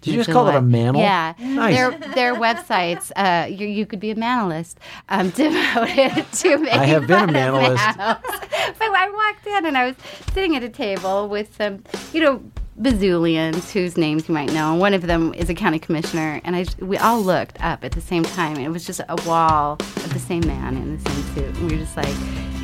[0.00, 1.00] Did you just call it a mammal?
[1.00, 1.34] Yeah.
[1.40, 1.76] Nice.
[1.76, 4.76] Their their websites, uh, you, you could be a manalist,
[5.08, 7.96] um, devoted to making I have been a manalist.
[7.96, 9.96] but I walked in and I was
[10.32, 11.82] sitting at a table with some,
[12.12, 12.42] you know,
[12.80, 14.74] bazillions whose names you might know.
[14.74, 16.40] One of them is a county commissioner.
[16.44, 18.56] And I, we all looked up at the same time.
[18.56, 21.56] And it was just a wall of the same man in the same suit.
[21.56, 22.06] And we were just like,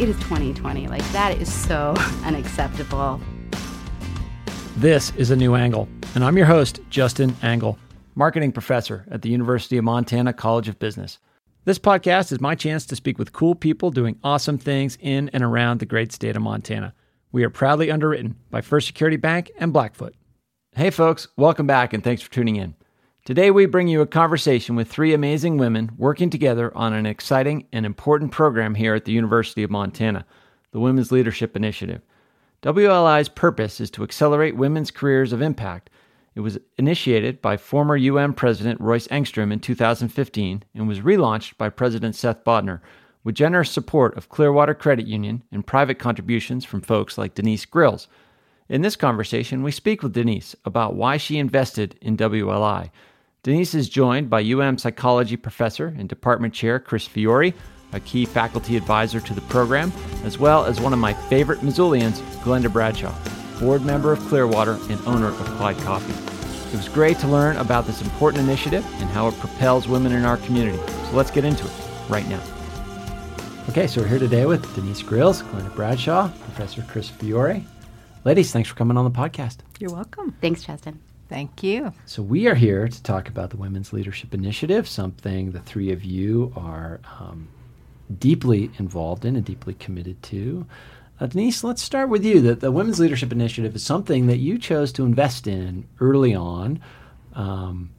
[0.01, 0.89] it is 2020.
[0.89, 1.95] Like, that is so
[2.25, 3.21] unacceptable.
[4.79, 7.79] This is A New Angle, and I'm your host, Justin Angle,
[8.17, 11.21] marketing professor at the University of Montana College of Business.
[11.65, 15.45] This podcast is my chance to speak with cool people doing awesome things in and
[15.45, 16.93] around the great state of Montana.
[17.31, 20.17] We are proudly underwritten by First Security Bank and Blackfoot.
[20.75, 22.75] Hey, folks, welcome back and thanks for tuning in.
[23.25, 27.69] Today, we bring you a conversation with three amazing women working together on an exciting
[27.73, 30.27] and important program here at the University of Montana,
[30.73, 32.03] the Women's Leadership Initiative.
[32.65, 35.91] WLI's purpose is to accelerate women's careers of impact.
[36.35, 41.69] It was initiated by former UM President Royce Engstrom in 2015 and was relaunched by
[41.69, 42.81] President Seth Bodnar
[43.23, 48.09] with generous support of Clearwater Credit Union and private contributions from folks like Denise Grills.
[48.71, 52.91] In this conversation, we speak with Denise about why she invested in WLI.
[53.43, 57.53] Denise is joined by UM psychology professor and department chair Chris Fiore,
[57.95, 59.93] a key faculty advisor to the program,
[60.25, 63.15] as well as one of my favorite Missoulians, Glenda Bradshaw,
[63.61, 66.13] board member of Clearwater and owner of Clyde Coffee.
[66.75, 70.25] It was great to learn about this important initiative and how it propels women in
[70.25, 70.79] our community.
[70.79, 71.73] So let's get into it
[72.09, 72.43] right now.
[73.69, 77.65] Okay, so we're here today with Denise Grills, Glenda Bradshaw, Professor Chris Fiore.
[78.25, 79.59] Ladies, thanks for coming on the podcast.
[79.79, 80.35] You're welcome.
[80.41, 81.01] Thanks, Justin.
[81.29, 81.93] Thank you.
[82.05, 86.05] So, we are here to talk about the Women's Leadership Initiative, something the three of
[86.05, 87.49] you are um,
[88.19, 90.67] deeply involved in and deeply committed to.
[91.21, 92.41] Uh, Denise, let's start with you.
[92.41, 96.81] The, the Women's Leadership Initiative is something that you chose to invest in early on,
[97.35, 97.91] um,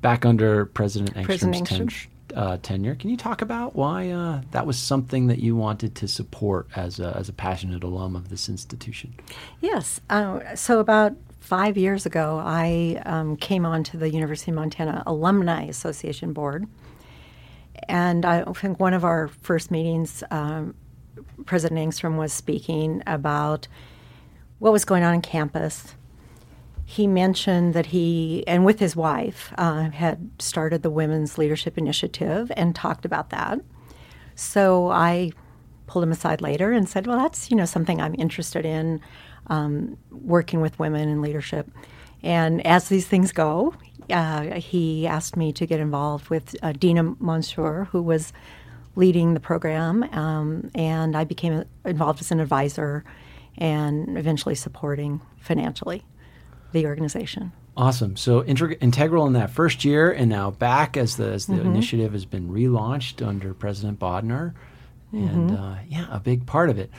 [0.00, 2.96] back under President Engstrom's President ten- uh, tenure.
[2.96, 6.98] Can you talk about why uh, that was something that you wanted to support as
[6.98, 9.14] a, as a passionate alum of this institution?
[9.60, 10.00] Yes.
[10.10, 15.64] Uh, so about five years ago, I um, came onto the University of Montana Alumni
[15.66, 16.66] Association board,
[17.88, 20.74] and I think one of our first meetings, um,
[21.46, 23.68] President Engstrom was speaking about
[24.58, 25.94] what was going on on campus.
[26.84, 32.52] He mentioned that he, and with his wife, uh, had started the Women's Leadership Initiative
[32.56, 33.60] and talked about that.
[34.34, 35.32] So I
[35.86, 39.00] pulled him aside later and said, "Well, that's you know something I'm interested in,
[39.46, 41.70] um, working with women in leadership."
[42.22, 43.74] And as these things go,
[44.10, 48.32] uh, he asked me to get involved with uh, Dina Mansour, who was
[48.96, 53.04] leading the program, um, and I became involved as an advisor
[53.58, 56.04] and eventually supporting financially
[56.72, 57.52] the organization.
[57.76, 58.16] Awesome.
[58.16, 62.12] So integ- integral in that first year, and now back as the as the initiative
[62.12, 64.54] has been relaunched under President Bodnar,
[65.10, 66.90] and uh, yeah, a big part of it.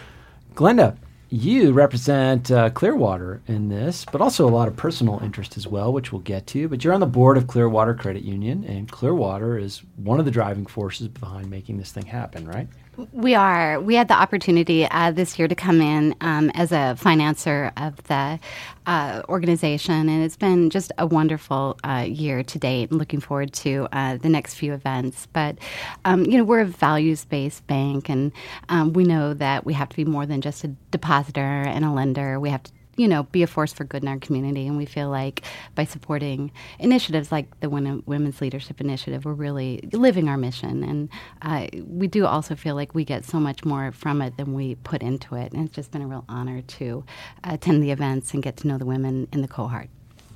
[0.53, 0.97] Glenda,
[1.29, 5.91] you represent uh, Clearwater in this, but also a lot of personal interest as well,
[5.91, 6.67] which we'll get to.
[6.67, 10.31] But you're on the board of Clearwater Credit Union, and Clearwater is one of the
[10.31, 12.67] driving forces behind making this thing happen, right?
[13.11, 13.79] We are.
[13.79, 18.01] We had the opportunity uh, this year to come in um, as a financer of
[18.03, 18.39] the
[18.85, 22.91] uh, organization, and it's been just a wonderful uh, year to date.
[22.91, 25.27] And looking forward to uh, the next few events.
[25.33, 25.57] But
[26.05, 28.31] um, you know, we're a values-based bank, and
[28.69, 31.91] um, we know that we have to be more than just a depositor and a
[31.91, 32.39] lender.
[32.39, 34.67] We have to you know, be a force for good in our community.
[34.67, 35.43] And we feel like
[35.75, 40.83] by supporting initiatives like the Women's Leadership Initiative, we're really living our mission.
[40.83, 41.09] And
[41.41, 44.75] uh, we do also feel like we get so much more from it than we
[44.75, 45.51] put into it.
[45.51, 47.03] And it's just been a real honor to
[47.43, 49.89] attend the events and get to know the women in the cohort.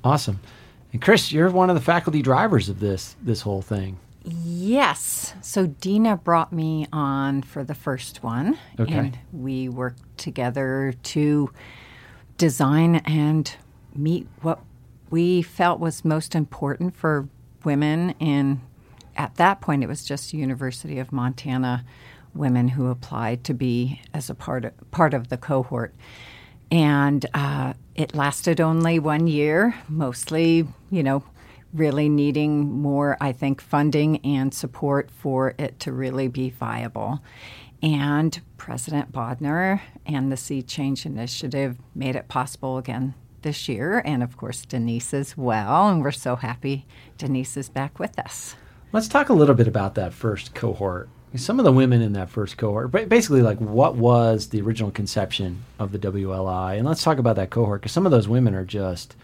[0.04, 0.40] Awesome.
[0.92, 3.98] And Chris, you're one of the faculty drivers of this this whole thing.
[4.24, 5.34] Yes.
[5.40, 8.58] So Dina brought me on for the first one.
[8.78, 8.92] Okay.
[8.92, 11.50] And we worked together to
[12.40, 13.54] design and
[13.94, 14.60] meet what
[15.10, 17.28] we felt was most important for
[17.64, 18.58] women in
[19.14, 21.84] at that point it was just University of Montana
[22.34, 25.94] women who applied to be as a part of, part of the cohort.
[26.70, 31.22] And uh, it lasted only one year, mostly, you know,
[31.74, 37.20] really needing more, I think, funding and support for it to really be viable.
[37.82, 44.22] And President Bodnar and the Sea Change Initiative made it possible again this year, and
[44.22, 45.88] of course, Denise as well.
[45.88, 46.86] And we're so happy
[47.16, 48.54] Denise is back with us.
[48.92, 51.08] Let's talk a little bit about that first cohort.
[51.36, 54.90] Some of the women in that first cohort, ba- basically, like what was the original
[54.90, 58.54] conception of the WLI, and let's talk about that cohort because some of those women
[58.54, 59.14] are just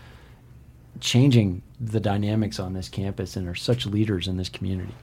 [1.00, 4.94] changing the dynamics on this campus and are such leaders in this community?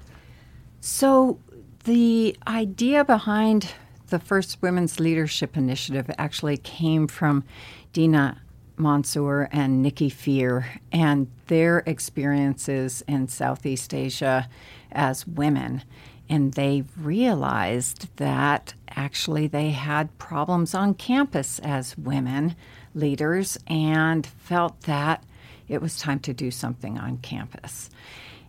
[0.79, 1.39] So,
[1.83, 3.73] the idea behind
[4.07, 7.43] the first Women's Leadership Initiative actually came from
[7.91, 8.41] Dina
[8.77, 14.47] Mansour and Nikki Fear and their experiences in Southeast Asia
[14.91, 15.83] as women.
[16.29, 22.55] And they realized that actually they had problems on campus as women
[22.95, 25.23] leaders and felt that
[25.67, 27.89] it was time to do something on campus.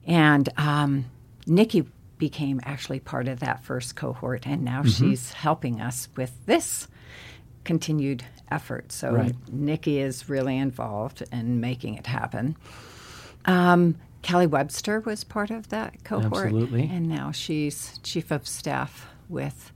[0.06, 1.06] And um,
[1.46, 1.86] Nikki
[2.18, 5.10] became actually part of that first cohort, and now mm-hmm.
[5.10, 6.88] she's helping us with this
[7.64, 8.92] continued effort.
[8.92, 9.34] So right.
[9.50, 12.56] Nikki is really involved in making it happen.
[13.46, 16.88] Um, Kelly Webster was part of that cohort, Absolutely.
[16.90, 19.72] and now she's chief of staff with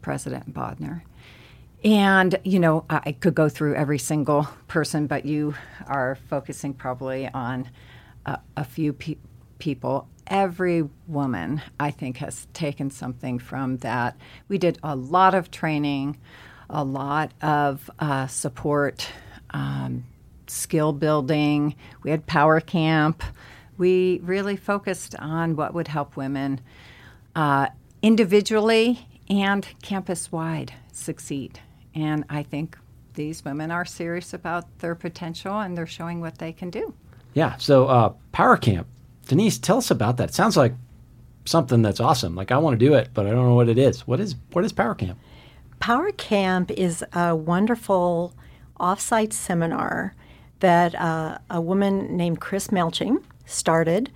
[0.00, 1.02] President Bodnar.
[1.84, 5.54] And, you know, I could go through every single person, but you
[5.86, 7.68] are focusing probably on
[8.24, 9.16] a, a few pe-
[9.58, 10.08] people.
[10.32, 14.16] Every woman, I think, has taken something from that.
[14.48, 16.16] We did a lot of training,
[16.70, 19.08] a lot of uh, support,
[19.50, 20.04] um,
[20.46, 21.76] skill building.
[22.02, 23.22] We had Power Camp.
[23.76, 26.62] We really focused on what would help women
[27.36, 27.66] uh,
[28.00, 31.60] individually and campus wide succeed.
[31.94, 32.78] And I think
[33.12, 36.94] these women are serious about their potential and they're showing what they can do.
[37.34, 37.56] Yeah.
[37.58, 38.86] So, uh, Power Camp,
[39.28, 40.34] Denise, tell us about that.
[40.34, 40.74] Sounds like
[41.44, 42.34] something that's awesome.
[42.34, 44.06] Like I want to do it, but I don't know what it is.
[44.06, 45.18] What is what is Power Camp?
[45.80, 48.34] Power Camp is a wonderful
[48.78, 50.14] offsite seminar
[50.60, 54.10] that uh, a woman named Chris Melching started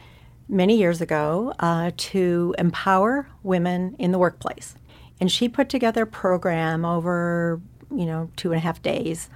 [0.49, 4.76] many years ago uh, to empower women in the workplace.
[5.20, 7.61] And she put together a program over,
[7.91, 9.29] you know, two and a half days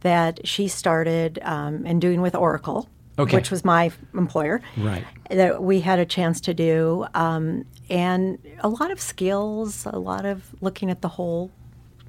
[0.00, 3.36] that she started um, and doing with Oracle, okay.
[3.36, 4.62] which was my employer.
[4.76, 5.04] Right.
[5.30, 7.06] That we had a chance to do.
[7.14, 11.50] Um, and a lot of skills, a lot of looking at the whole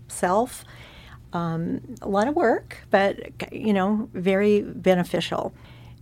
[0.07, 0.63] self,
[1.33, 3.19] um, a lot of work, but,
[3.51, 5.53] you know, very beneficial.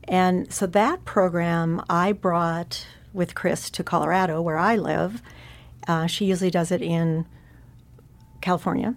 [0.07, 5.21] And so that program I brought with Chris to Colorado, where I live
[5.89, 7.25] uh, she usually does it in
[8.41, 8.95] California.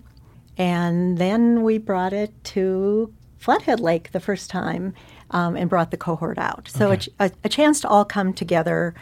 [0.58, 4.94] And then we brought it to Flathead Lake the first time
[5.32, 6.68] um, and brought the cohort out.
[6.68, 7.10] So okay.
[7.18, 8.94] a, a, chance to all come together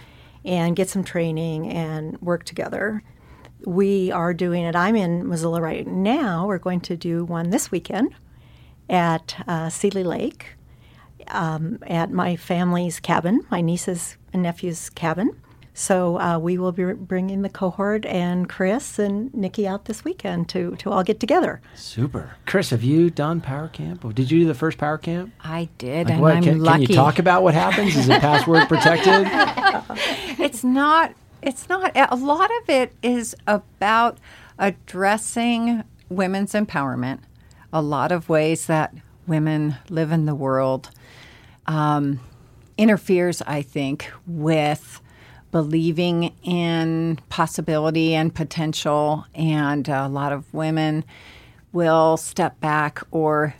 [0.44, 3.02] and get some training and work together.
[3.66, 4.74] We are doing it.
[4.74, 6.46] I'm in Missoula right now.
[6.46, 8.14] We're going to do one this weekend
[8.88, 10.56] at uh, Lake
[11.28, 15.40] um, at my family's cabin, my niece's and nephew's cabin.
[15.74, 20.48] So uh, we will be bringing the cohort and Chris and Nikki out this weekend
[20.50, 21.60] to, to all get together.
[21.74, 22.36] Super.
[22.46, 24.04] Chris, have you done Power Camp?
[24.04, 25.32] Or did you do the first Power Camp?
[25.40, 26.36] I did, like and what?
[26.36, 26.86] I'm can, lucky.
[26.86, 27.96] Can you talk about what happens?
[27.96, 29.26] Is it password protected?
[30.38, 31.14] it's not.
[31.42, 31.92] It's not.
[31.94, 34.18] A lot of it is about
[34.58, 37.20] addressing women's empowerment.
[37.72, 38.94] A lot of ways that
[39.26, 40.90] women live in the world
[41.66, 42.20] um,
[42.76, 45.00] interferes, I think, with
[45.50, 51.04] believing in possibility and potential, and a lot of women
[51.72, 53.54] will step back or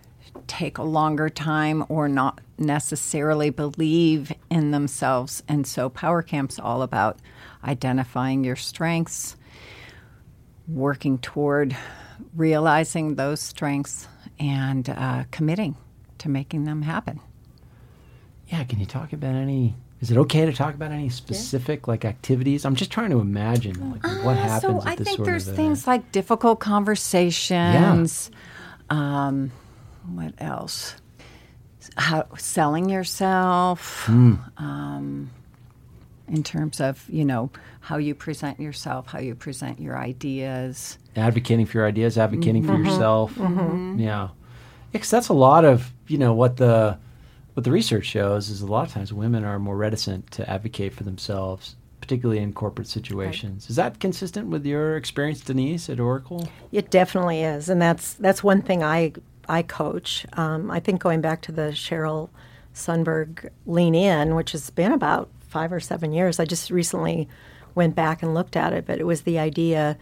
[0.47, 5.43] take a longer time or not necessarily believe in themselves.
[5.49, 7.19] And so, Power Camp's all about
[7.65, 9.37] identifying your strengths,
[10.69, 11.77] working toward
[12.35, 14.07] realizing those strengths,
[14.39, 15.77] and uh, committing
[16.19, 17.21] to making them happen.
[18.49, 21.91] Yeah, can you talk about any is it okay to talk about any specific yeah.
[21.91, 22.65] like activities?
[22.65, 24.83] I'm just trying to imagine like, uh, what happens.
[24.83, 28.31] So I think there's things like difficult conversations.
[28.91, 29.27] Yeah.
[29.27, 29.53] Um,
[30.15, 30.97] what else?
[31.97, 34.05] How selling yourself.
[34.07, 34.61] Mm.
[34.61, 35.31] Um,
[36.29, 41.67] in terms of you know how you present yourself, how you present your ideas, advocating
[41.67, 42.85] for your ideas, advocating mm-hmm.
[42.85, 43.35] for yourself.
[43.35, 43.99] Mm-hmm.
[43.99, 44.29] Yeah,
[44.93, 46.99] because that's a lot of you know what the
[47.61, 50.95] what the research shows is a lot of times women are more reticent to advocate
[50.95, 53.65] for themselves, particularly in corporate situations.
[53.65, 53.71] Right.
[53.71, 56.49] Is that consistent with your experience, Denise, at Oracle?
[56.73, 59.13] It definitely is, and that's that's one thing I
[59.47, 60.25] I coach.
[60.39, 62.31] Um, I think going back to the Sheryl
[62.73, 66.41] Sandberg Lean In, which has been about five or seven years.
[66.41, 67.29] I just recently
[67.75, 69.99] went back and looked at it, but it was the idea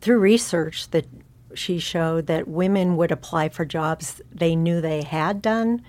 [0.00, 1.06] through research that
[1.54, 5.80] she showed that women would apply for jobs they knew they had done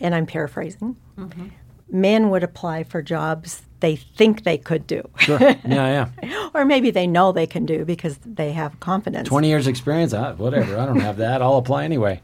[0.00, 1.48] and I'm paraphrasing, mm-hmm.
[1.90, 5.08] men would apply for jobs they think they could do.
[5.16, 5.38] Sure.
[5.70, 6.48] Yeah, yeah.
[6.54, 9.28] or maybe they know they can do because they have confidence.
[9.28, 10.78] 20 years experience, uh, whatever.
[10.78, 11.42] I don't have that.
[11.42, 12.20] I'll apply anyway.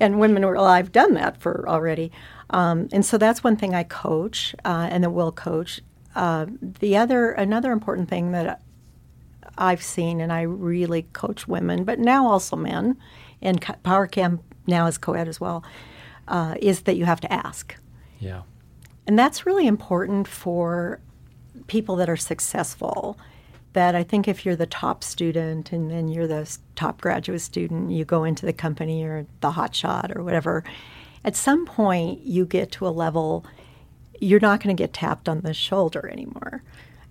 [0.00, 2.12] And women were, well, I've done that for already.
[2.50, 5.80] Um, and so that's one thing I coach uh, and that will coach.
[6.14, 8.62] Uh, the other, another important thing that
[9.56, 12.96] I've seen, and I really coach women, but now also men,
[13.42, 15.64] and co- Power Camp now is co ed as well,
[16.28, 17.74] uh, is that you have to ask.
[18.20, 18.42] Yeah.
[19.06, 21.00] And that's really important for
[21.66, 23.18] people that are successful.
[23.74, 27.90] That I think if you're the top student and then you're the top graduate student,
[27.90, 30.64] you go into the company or the hot shot or whatever,
[31.24, 33.44] at some point you get to a level
[34.20, 36.62] you're not going to get tapped on the shoulder anymore.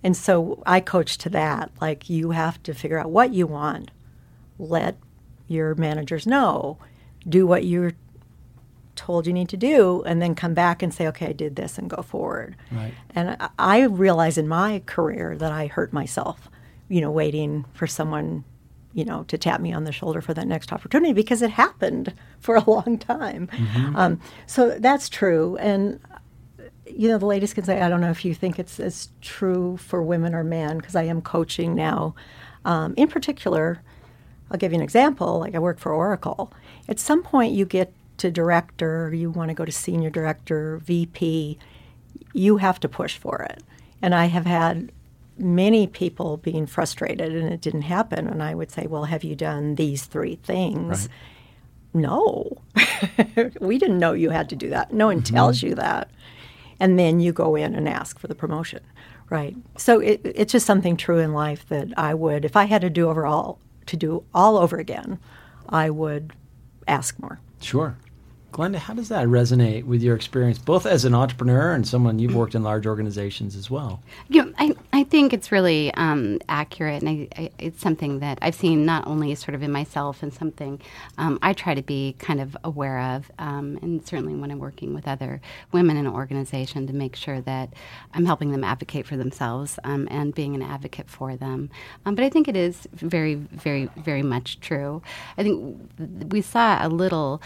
[0.04, 1.72] And so I coach to that.
[1.82, 3.92] Like you have to figure out what you want,
[4.60, 4.98] let
[5.48, 6.78] your managers know,
[7.28, 7.94] do what you're
[8.98, 11.78] told you need to do, and then come back and say, okay, I did this
[11.78, 12.56] and go forward.
[12.72, 12.94] Right.
[13.16, 16.50] And I, I realize in my career that I hurt myself,
[16.90, 18.44] you know, waiting for someone,
[18.94, 22.14] you know, to tap me on the shoulder for that next opportunity because it happened
[22.40, 23.50] for a long time.
[23.96, 25.56] Um, so that's true.
[25.58, 26.00] And
[26.90, 29.78] you know, the ladies can say, I don't know if you think it's as true
[29.78, 32.16] for women or men, because I am coaching now.
[32.66, 33.82] Um, in particular,
[34.50, 35.40] I'll give you an example.
[35.40, 36.52] Like I work for Oracle.
[36.88, 41.58] At some point, you get to director, you want to go to senior director, VP,
[42.34, 43.64] you have to push for it.
[44.02, 44.92] And I have had
[45.38, 48.28] many people being frustrated and it didn't happen.
[48.28, 51.10] And I would say, Well, have you done these three things?
[51.94, 52.62] No,
[53.60, 54.94] we didn't know you had to do that.
[54.94, 55.36] No one mm-hmm.
[55.36, 56.10] tells you that.
[56.80, 58.82] And then you go in and ask for the promotion,
[59.30, 59.56] right?
[59.78, 62.90] So it, it's just something true in life that I would, if I had to
[62.90, 65.18] do over all, to do all over again,
[65.70, 66.34] I would
[66.88, 67.40] ask more.
[67.62, 67.98] Sure.
[68.54, 72.34] Glenda, how does that resonate with your experience, both as an entrepreneur and someone you've
[72.34, 74.02] worked in large organizations as well?
[74.30, 78.40] You know, I, I think it's really um, accurate, and I, I, it's something that
[78.42, 80.80] I've seen not only sort of in myself and something
[81.18, 84.94] um, I try to be kind of aware of, um, and certainly when I'm working
[84.94, 85.42] with other
[85.74, 87.74] women in an organization to make sure that
[88.14, 91.70] I'm helping them advocate for themselves um, and being an advocate for them.
[92.06, 95.02] Um, but I think it is very, very, very much true.
[95.38, 95.78] I think
[96.32, 97.42] we saw a little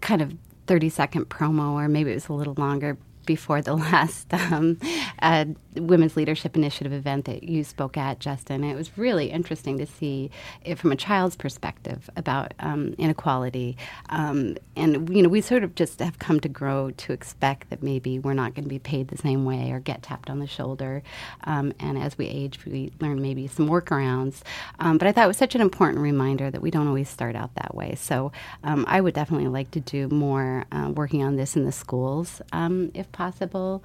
[0.00, 4.32] kind of 30 second promo, or maybe it was a little longer before the last
[4.34, 4.78] um,
[5.20, 5.44] uh,
[5.76, 8.64] Women's Leadership Initiative event that you spoke at, Justin.
[8.64, 10.30] It was really interesting to see
[10.64, 13.76] it from a child's perspective about um, inequality.
[14.08, 17.82] Um, and, you know, we sort of just have come to grow to expect that
[17.82, 20.46] maybe we're not going to be paid the same way or get tapped on the
[20.46, 21.02] shoulder.
[21.44, 24.42] Um, and as we age, we learn maybe some workarounds.
[24.80, 27.36] Um, but I thought it was such an important reminder that we don't always start
[27.36, 27.94] out that way.
[27.94, 28.32] So
[28.64, 32.42] um, I would definitely like to do more uh, working on this in the schools,
[32.52, 33.84] um, if possible,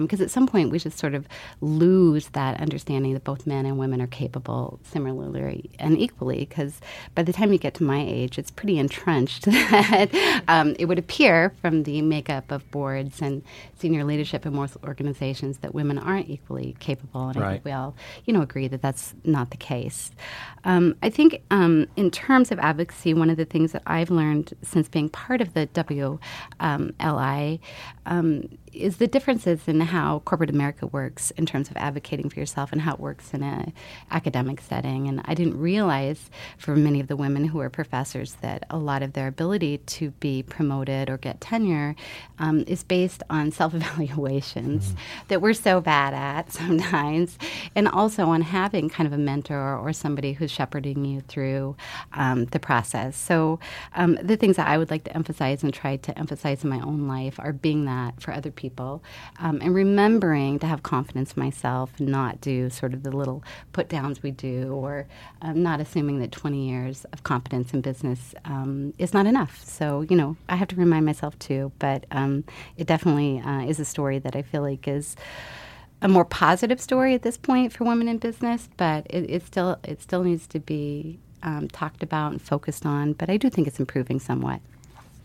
[0.00, 1.25] because at some point we just sort of
[1.60, 6.40] lose that understanding that both men and women are capable similarly and equally.
[6.40, 6.80] Because
[7.14, 10.98] by the time you get to my age, it's pretty entrenched that um, it would
[10.98, 13.42] appear from the makeup of boards and
[13.78, 17.28] senior leadership in most organizations that women aren't equally capable.
[17.28, 20.10] And I think we all, you know, agree that that's not the case.
[20.64, 24.52] Um, I think um, in terms of advocacy, one of the things that I've learned
[24.62, 27.60] since being part of the WLI
[28.06, 32.72] um, is the differences in how corporate America works in terms of advocating for yourself
[32.72, 33.72] and how it works in an
[34.10, 35.08] academic setting.
[35.08, 39.02] And I didn't realize for many of the women who are professors that a lot
[39.02, 41.96] of their ability to be promoted or get tenure
[42.38, 44.94] um, is based on self-evaluations
[45.28, 47.38] that we're so bad at sometimes,
[47.74, 51.76] and also on having kind of a mentor or somebody who's shepherding you through
[52.12, 53.16] um, the process.
[53.16, 53.58] So
[53.94, 56.80] um, the things that I would like to emphasize and try to emphasize in my
[56.80, 58.65] own life are being that for other people
[59.38, 63.42] um, and remembering to have confidence myself and not do sort of the little
[63.72, 65.06] put downs we do or
[65.42, 69.62] um, not assuming that 20 years of competence in business um, is not enough.
[69.64, 72.44] So, you know, I have to remind myself too, but um,
[72.76, 75.16] it definitely uh, is a story that I feel like is
[76.02, 79.78] a more positive story at this point for women in business, but it, it still
[79.82, 83.14] it still needs to be um, talked about and focused on.
[83.14, 84.60] But I do think it's improving somewhat.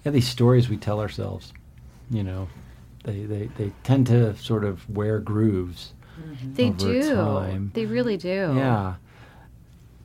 [0.05, 1.53] Yeah, these stories we tell ourselves,
[2.09, 2.47] you know,
[3.03, 5.93] they, they, they tend to sort of wear grooves.
[6.19, 6.53] Mm-hmm.
[6.53, 7.15] They do.
[7.15, 7.71] time.
[7.73, 8.53] They really do.
[8.55, 8.95] Yeah.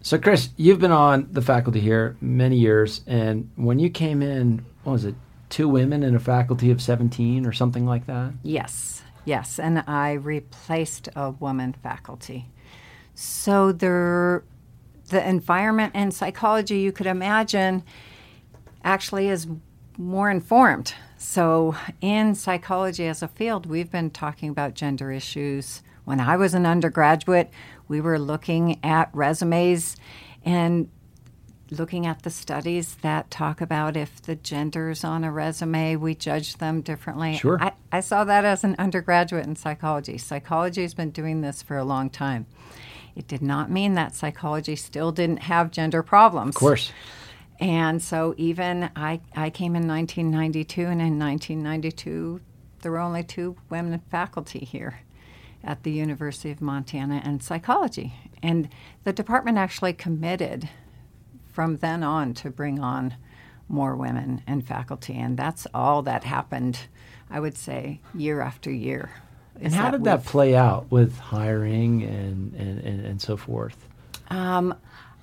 [0.03, 4.65] So, Chris, you've been on the faculty here many years, and when you came in,
[4.85, 5.17] what was it,
[5.49, 8.33] two women in a faculty of 17 or something like that?
[8.43, 12.47] Yes, yes, and I replaced a woman faculty.
[13.17, 14.45] So there,
[15.09, 17.83] the environment and psychology you could imagine
[18.85, 19.49] actually is
[19.99, 20.95] more informed.
[21.28, 26.54] So in psychology as a field, we've been talking about gender issues when I was
[26.54, 27.50] an undergraduate,
[27.88, 29.97] we were looking at resumes
[30.45, 30.88] and
[31.73, 36.59] looking at the studies that talk about if the genders on a resume, we judge
[36.59, 37.37] them differently.
[37.38, 37.59] Sure.
[37.61, 40.18] I, I saw that as an undergraduate in psychology.
[40.18, 42.47] Psychology has been doing this for a long time.
[43.16, 46.54] It did not mean that psychology still didn't have gender problems.
[46.54, 46.92] Of course.
[47.58, 52.40] And so even I, I came in 1992, and in 1992,
[52.82, 55.00] there were only two women faculty here
[55.64, 58.14] at the University of Montana in psychology.
[58.42, 58.68] And
[59.04, 60.68] the department actually committed
[61.46, 63.14] from then on to bring on
[63.68, 65.14] more women and faculty.
[65.14, 66.78] And that's all that happened,
[67.30, 69.10] I would say, year after year.
[69.60, 73.88] And how did that play out with hiring and, and, and, and so forth?
[74.28, 74.75] Um,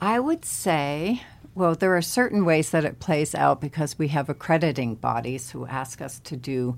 [0.01, 1.21] I would say,
[1.55, 5.65] well, there are certain ways that it plays out because we have accrediting bodies who
[5.67, 6.77] ask us to do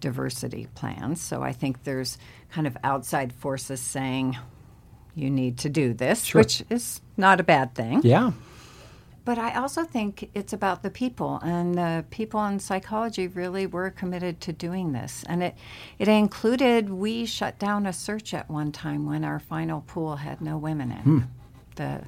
[0.00, 1.20] diversity plans.
[1.20, 2.18] So I think there's
[2.50, 4.36] kind of outside forces saying,
[5.14, 6.40] you need to do this, Sure.
[6.40, 8.00] which is not a bad thing.
[8.04, 8.32] Yeah.
[9.24, 13.90] But I also think it's about the people, and the people in psychology really were
[13.90, 15.22] committed to doing this.
[15.28, 15.54] And it,
[15.98, 20.40] it included we shut down a search at one time when our final pool had
[20.40, 20.98] no women in.
[20.98, 21.18] Hmm.
[21.76, 22.00] The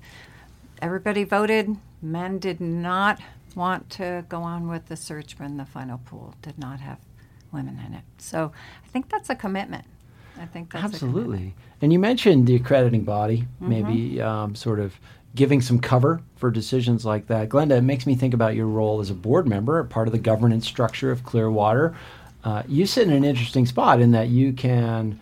[0.81, 1.77] everybody voted.
[2.03, 3.21] Men did not
[3.55, 6.99] want to go on with the search when the final pool did not have
[7.53, 8.05] women in it.
[8.19, 8.53] So
[8.85, 9.85] I think that's a commitment.
[10.41, 10.87] I think that's a.
[10.87, 11.55] Absolutely.
[11.83, 14.99] And you mentioned the accrediting body, maybe um, sort of
[15.35, 17.49] giving some cover for decisions like that.
[17.49, 20.19] Glenda, it makes me think about your role as a board member, part of the
[20.19, 21.95] governance structure of Clearwater.
[22.43, 25.21] Uh, you sit in an interesting spot in that you can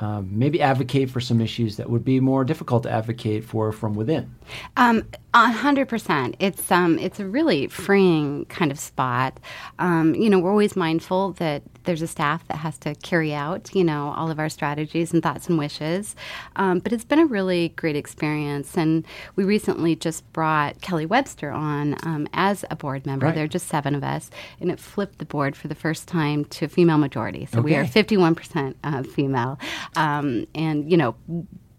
[0.00, 3.94] um, maybe advocate for some issues that would be more difficult to advocate for from
[3.94, 4.34] within.
[4.76, 5.04] Um,
[5.34, 6.36] a hundred percent.
[6.38, 9.38] It's um, it's a really freeing kind of spot.
[9.78, 13.74] Um, you know, we're always mindful that there's a staff that has to carry out,
[13.74, 16.14] you know, all of our strategies and thoughts and wishes.
[16.56, 19.04] Um, but it's been a really great experience, and
[19.36, 23.26] we recently just brought Kelly Webster on um, as a board member.
[23.26, 23.34] Right.
[23.34, 26.44] There are just seven of us, and it flipped the board for the first time
[26.46, 27.46] to a female majority.
[27.46, 29.58] So we are 51% uh, female,
[29.96, 31.14] um, and you know.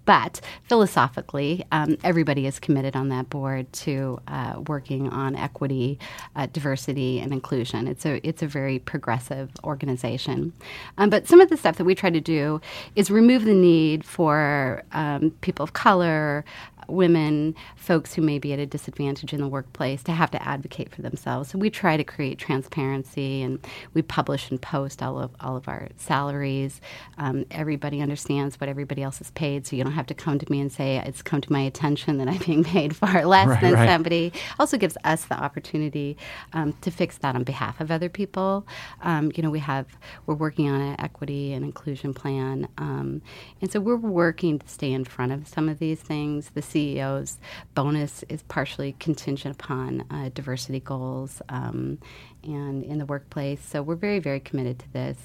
[0.05, 5.99] But philosophically, um, everybody is committed on that board to uh, working on equity,
[6.35, 7.87] uh, diversity, and inclusion.
[7.87, 10.53] It's a it's a very progressive organization.
[10.97, 12.61] Um, but some of the stuff that we try to do
[12.95, 16.43] is remove the need for um, people of color,
[16.87, 20.93] women, folks who may be at a disadvantage in the workplace to have to advocate
[20.93, 21.49] for themselves.
[21.49, 23.59] So we try to create transparency, and
[23.93, 26.81] we publish and post all of all of our salaries.
[27.17, 30.51] Um, everybody understands what everybody else is paid, so you don't have to come to
[30.51, 33.61] me and say it's come to my attention that I'm being paid far less Right,
[33.61, 33.89] than right.
[33.89, 34.33] somebody.
[34.59, 36.17] Also gives us the opportunity
[36.53, 38.67] um, to fix that on behalf of other people.
[39.01, 39.87] Um, you know, we have
[40.25, 43.21] we're working on an equity and inclusion plan, um,
[43.61, 46.51] and so we're working to stay in front of some of these things.
[46.71, 47.37] CEO's
[47.75, 51.41] bonus is partially contingent upon uh, diversity goals.
[51.49, 51.99] Um,
[52.43, 53.61] and in the workplace.
[53.63, 55.17] So we're very, very committed to this.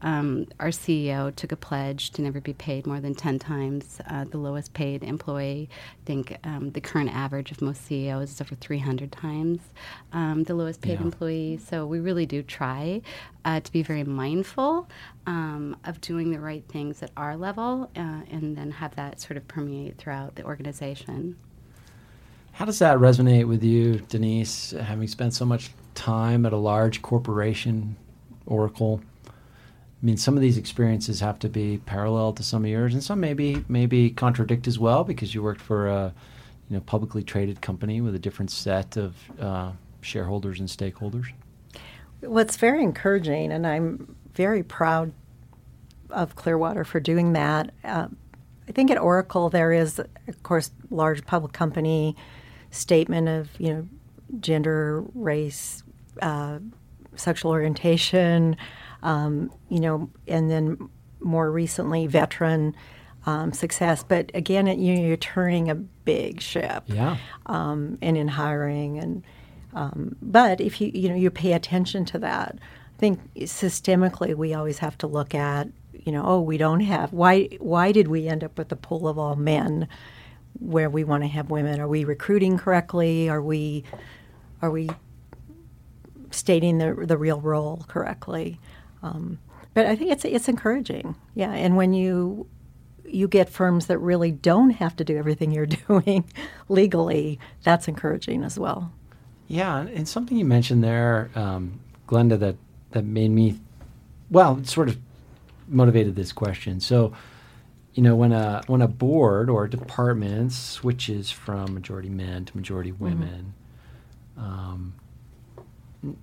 [0.00, 4.24] Um, our CEO took a pledge to never be paid more than 10 times uh,
[4.24, 5.68] the lowest paid employee.
[5.72, 9.60] I think um, the current average of most CEOs is over 300 times
[10.12, 11.02] um, the lowest paid Yeah.
[11.06, 11.58] employee.
[11.64, 13.00] So we really do try
[13.44, 14.88] uh, to be very mindful
[15.26, 19.36] um, of doing the right things at our level uh, and then have that sort
[19.36, 21.36] of permeate throughout the organization.
[22.52, 27.02] How does that resonate with you, Denise, having spent so much time at a large
[27.02, 27.96] corporation,
[28.46, 29.00] Oracle?
[29.26, 33.02] I mean, some of these experiences have to be parallel to some of yours, and
[33.02, 36.12] some maybe maybe contradict as well because you worked for a
[36.68, 41.26] you know publicly traded company with a different set of uh, shareholders and stakeholders.
[42.20, 45.12] What's very encouraging, and I'm very proud
[46.10, 47.70] of Clearwater for doing that.
[47.84, 48.08] Uh,
[48.68, 52.16] I think at Oracle there is, of course, large public company
[52.70, 53.88] statement of you know
[54.40, 55.82] gender, race,
[56.20, 56.58] uh,
[57.16, 58.56] sexual orientation,
[59.02, 60.88] um, you know, and then
[61.20, 62.74] more recently veteran
[63.26, 64.02] um, success.
[64.02, 67.16] But again, it, you, you're turning a big ship Yeah,
[67.46, 69.22] um, and in hiring and
[69.74, 74.52] um, but if you you know you pay attention to that i think systemically we
[74.52, 78.28] always have to look at you know oh we don't have why why did we
[78.28, 79.88] end up with a pool of all men
[80.58, 81.80] where we want to have women?
[81.80, 83.28] Are we recruiting correctly?
[83.28, 83.84] Are we
[84.62, 84.88] are we
[86.30, 88.58] stating the the real role correctly
[89.02, 89.38] um,
[89.74, 92.46] but i think it's it's encouraging yeah and when you
[93.04, 96.24] you get firms that really don't have to do everything you're doing
[96.70, 98.90] legally, that's encouraging as well.
[99.48, 102.56] yeah, and- something you mentioned there, um, Glenda, that
[102.92, 103.58] that made me
[104.30, 104.98] well, it sort of
[105.68, 106.80] motivated this question.
[106.80, 107.12] So,
[107.92, 112.56] you know, when a when a board or a department switches from majority men to
[112.56, 113.52] majority women,
[114.42, 114.94] um,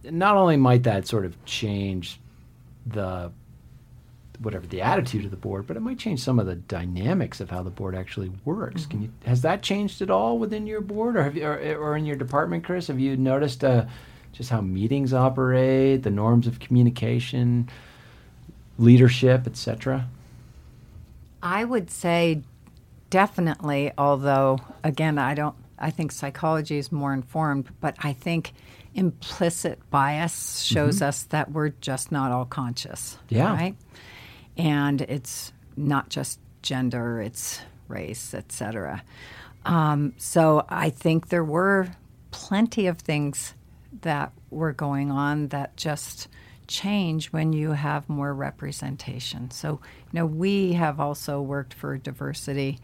[0.04, 2.20] not only might that sort of change
[2.86, 3.32] the
[4.42, 7.50] whatever the attitude of the board, but it might change some of the dynamics of
[7.50, 8.86] how the board actually works.
[8.86, 11.98] Can you has that changed at all within your board, or have you, or, or
[11.98, 12.88] in your department, Chris?
[12.88, 13.86] Have you noticed uh,
[14.34, 17.70] just how meetings operate, the norms of communication,
[18.78, 20.08] leadership, etc.?
[21.42, 22.44] I would say
[23.10, 28.54] definitely, although again, I don't I think psychology is more informed, but I think
[28.94, 33.18] implicit bias shows us that we're just not all conscious.
[33.30, 33.54] Yeah.
[33.54, 33.76] Right?
[34.58, 39.04] And it's not just gender, it's race, etc.
[39.66, 41.88] Um, so I think there were
[42.32, 43.54] plenty of things
[44.02, 46.28] that were going on that just
[46.68, 49.50] change when you have more representation.
[49.52, 49.80] So,
[50.12, 52.80] you know, we have also worked for diversity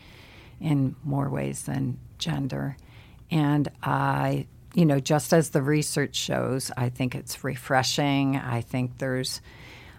[0.59, 2.77] in more ways than gender.
[3.31, 8.37] And I, you know, just as the research shows, I think it's refreshing.
[8.37, 9.41] I think there's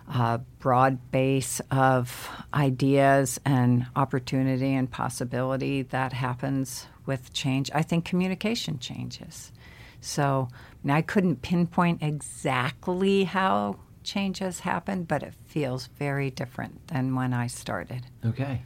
[0.09, 7.71] a broad base of ideas and opportunity and possibility that happens with change.
[7.75, 9.53] I think communication changes.
[10.01, 10.49] So
[10.87, 17.17] and I couldn't pinpoint exactly how change has happened, but it feels very different than
[17.17, 18.07] when I started.
[18.25, 18.63] Okay,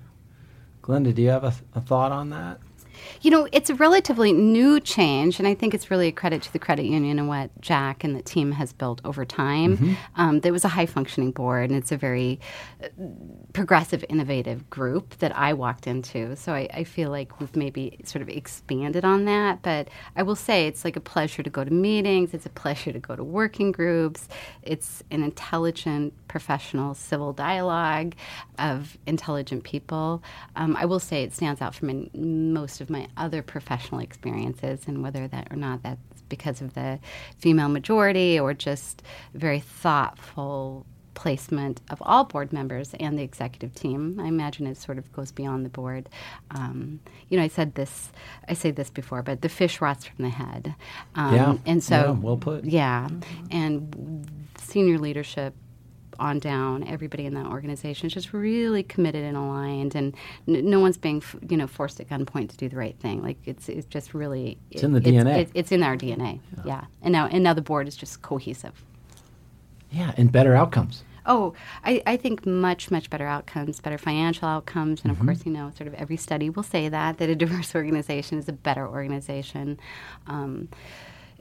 [0.82, 2.60] Glenda, do you have a, a thought on that?
[3.22, 6.52] You know, it's a relatively new change, and I think it's really a credit to
[6.52, 9.96] the credit union and what Jack and the team has built over time.
[10.16, 12.40] Um, there was a high functioning board, and it's a very
[12.82, 12.88] uh,
[13.52, 16.36] progressive, innovative group that I walked into.
[16.36, 19.62] So I, I feel like we've maybe sort of expanded on that.
[19.62, 22.92] But I will say it's like a pleasure to go to meetings, it's a pleasure
[22.92, 24.28] to go to working groups.
[24.62, 28.14] It's an intelligent, professional civil dialogue
[28.56, 30.22] of intelligent people.
[30.54, 34.84] Um, I will say it stands out from in most of my other professional experiences,
[34.86, 37.00] and whether that or not that's because of the
[37.38, 39.02] female majority or just
[39.34, 44.20] very thoughtful placement of all board members and the executive team.
[44.20, 46.08] I imagine it sort of goes beyond the board.
[46.52, 48.12] Um, you know, I said this,
[48.48, 50.76] I say this before, but the fish rots from the head.
[51.16, 52.64] Um, Yeah, and so yeah, well put.
[52.64, 53.08] Yeah,
[53.50, 55.54] and senior leadership
[56.18, 60.14] on down, everybody in that organization is just really committed and aligned, and
[60.48, 63.22] n- no one's being, f- you know, forced at gunpoint to do the right thing.
[63.22, 65.38] Like it's it's just really It's in the DNA.
[65.38, 66.40] It's, it's in our DNA.
[66.64, 66.84] Yeah.
[67.02, 68.84] and now and now the board is just cohesive.
[69.90, 71.04] Yeah, and better outcomes.
[71.26, 71.52] Oh,
[71.84, 75.02] I, I think much, much better outcomes, better financial outcomes.
[75.02, 77.74] And of course, you know, sort of every study will say that, that a diverse
[77.74, 79.78] organization is a better organization.
[80.26, 80.68] Um,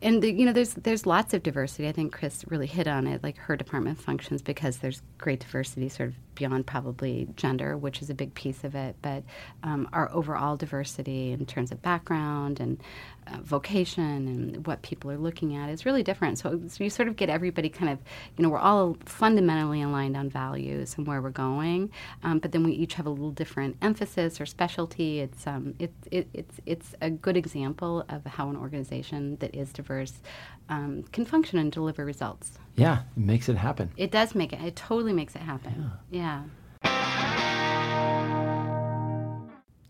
[0.01, 1.87] and you know, there's there's lots of diversity.
[1.87, 3.23] I think Chris really hit on it.
[3.23, 8.09] Like her department functions because there's great diversity, sort of beyond probably gender, which is
[8.09, 8.95] a big piece of it.
[9.01, 9.23] But
[9.61, 12.81] um, our overall diversity in terms of background and
[13.27, 16.39] uh, vocation and what people are looking at is really different.
[16.39, 17.99] So, so you sort of get everybody kind of,
[18.37, 21.91] you know, we're all fundamentally aligned on values and where we're going,
[22.23, 25.19] um, but then we each have a little different emphasis or specialty.
[25.19, 29.73] It's um, it, it, it's it's a good example of how an organization that is
[29.73, 30.21] diverse
[30.69, 32.57] um, can function and deliver results.
[32.75, 33.91] Yeah, it makes it happen.
[33.97, 34.61] It does make it.
[34.61, 35.91] It totally makes it happen.
[36.09, 36.43] Yeah.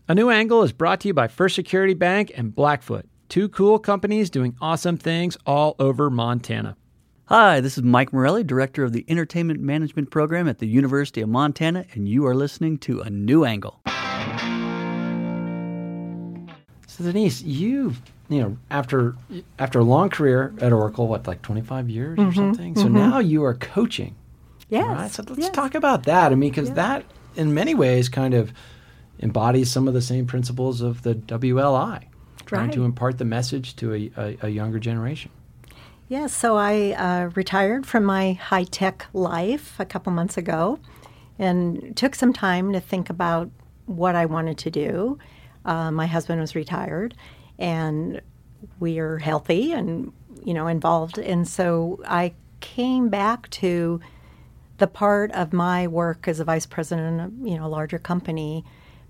[0.08, 3.78] A new angle is brought to you by First Security Bank and Blackfoot, two cool
[3.78, 6.76] companies doing awesome things all over Montana.
[7.26, 11.28] Hi, this is Mike Morelli, Director of the Entertainment Management Program at the University of
[11.28, 13.80] Montana, and you are listening to A New Angle.
[17.00, 17.94] So Denise, you
[18.28, 19.16] you know after
[19.58, 22.76] after a long career at Oracle, what like twenty five years or something.
[22.76, 24.14] So now you are coaching.
[24.68, 24.86] Yes.
[24.86, 25.10] Right?
[25.10, 25.50] So let's yes.
[25.50, 26.30] talk about that.
[26.30, 28.52] I mean, because that in many ways kind of
[29.20, 32.04] embodies some of the same principles of the WLI,
[32.44, 32.72] trying Right.
[32.74, 35.30] to impart the message to a, a, a younger generation.
[36.08, 40.78] Yes, so I uh, retired from my high tech life a couple months ago
[41.38, 43.48] and took some time to think about
[43.86, 45.18] what I wanted to do.
[45.64, 47.14] Uh, my husband was retired
[47.58, 48.20] and
[48.78, 50.12] we are healthy and
[50.44, 54.00] you know involved and so I came back to
[54.78, 58.64] the part of my work as a vice president of you know a larger company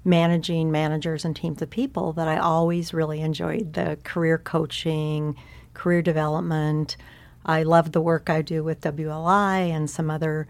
[0.04, 5.36] managing managers and teams of people that I always really enjoyed the career coaching,
[5.74, 6.96] career development.
[7.44, 10.46] I love the work I do with WLI and some other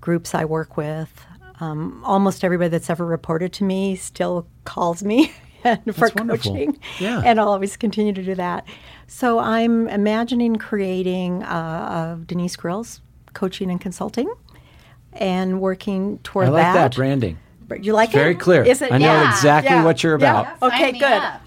[0.00, 1.26] groups I work with.
[1.62, 5.32] Um, almost everybody that's ever reported to me still calls me
[5.64, 6.52] and for wonderful.
[6.54, 7.22] coaching, Yeah.
[7.24, 8.66] and I'll always continue to do that.
[9.06, 13.00] So I'm imagining creating uh, uh, Denise Grills
[13.32, 14.28] coaching and consulting,
[15.12, 17.38] and working toward I like that, that branding.
[17.80, 18.24] You like Very it?
[18.24, 18.62] Very clear.
[18.64, 18.90] Is it?
[18.92, 19.30] I know Yeah.
[19.30, 19.84] exactly Yeah.
[19.84, 20.40] what you're Yeah.
[20.40, 20.62] about.
[20.74, 21.04] Okay, good.
[21.04, 21.40] up.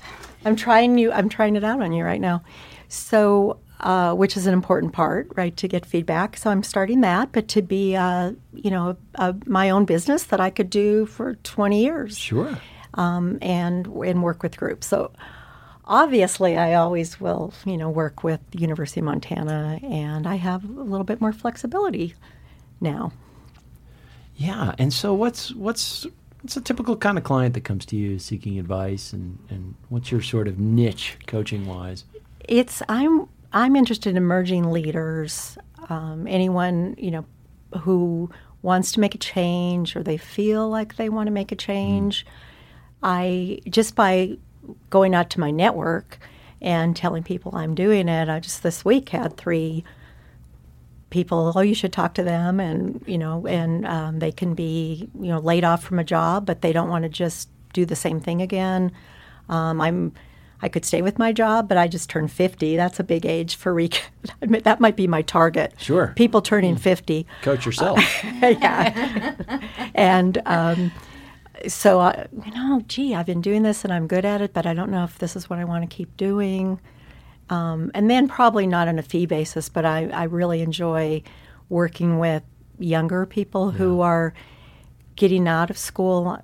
[0.45, 1.11] I'm trying you.
[1.11, 2.41] I'm trying it out on you right now.
[2.87, 5.55] So, uh, which is an important part, right?
[5.57, 6.37] To get feedback.
[6.37, 10.41] So I'm starting that, but to be, uh, you know, uh, my own business that
[10.41, 12.57] I could do for 20 years, Sure.
[12.95, 14.87] um, and and work with groups.
[14.87, 15.11] So.
[15.87, 20.81] Obviously, I always will, you know, work with University of Montana, and I have a
[20.81, 22.15] little bit more flexibility
[22.81, 23.11] now.
[24.35, 24.73] Yeah.
[24.79, 26.07] And so what's what's
[26.41, 30.11] what's a typical kind of client that comes to you seeking advice and, and what's
[30.11, 32.03] your sort of niche coaching wise?
[32.47, 37.25] it's I'm I'm interested in emerging leaders, um, anyone you know
[37.79, 38.29] who
[38.61, 42.25] wants to make a change or they feel like they want to make a change.
[43.01, 44.37] I just by
[44.89, 46.19] going out to my network
[46.61, 48.27] and telling people I'm doing it.
[48.27, 49.85] I just this week had three
[51.09, 51.53] people.
[51.55, 55.29] Oh, you should talk to them, and you know, and um, they can be you
[55.29, 58.19] know laid off from a job, but they don't want to just do the same
[58.19, 58.91] thing again.
[59.47, 60.13] Um, I'm
[60.65, 62.75] I could stay with my job, but I just turned 50.
[62.75, 63.91] That's a big age for re-
[64.41, 65.75] that might be my target.
[65.77, 66.11] Sure.
[66.15, 67.27] People turning 50.
[67.43, 67.99] Coach yourself.
[68.23, 69.69] yeah.
[69.93, 70.91] and um,
[71.67, 74.65] so, I, you know, gee, I've been doing this and I'm good at it, but
[74.65, 76.79] I don't know if this is what I want to keep doing.
[77.51, 81.21] Um, and then probably not on a fee basis, but I, I really enjoy
[81.69, 82.41] working with
[82.79, 84.33] younger people who are
[85.15, 86.39] getting out of school.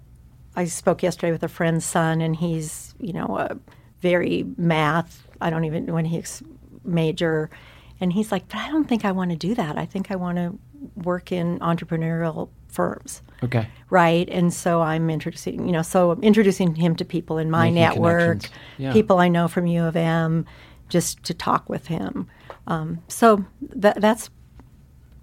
[0.56, 3.58] I spoke yesterday with a friend's son, and he's, you know, a
[4.02, 5.28] very math.
[5.40, 6.44] I don't even when he's
[6.84, 7.50] major,
[8.00, 9.78] and he's like, but I don't think I want to do that.
[9.78, 10.58] I think I want to
[10.96, 13.68] work in entrepreneurial firms, okay.
[13.90, 14.28] right?
[14.30, 17.76] And so I'm introducing, you know, so I'm introducing him to people in my Making
[17.76, 18.50] network.
[18.78, 18.94] Yeah.
[18.94, 20.46] people I know from U of M,
[20.90, 22.28] just to talk with him.
[22.68, 24.30] Um, so that that's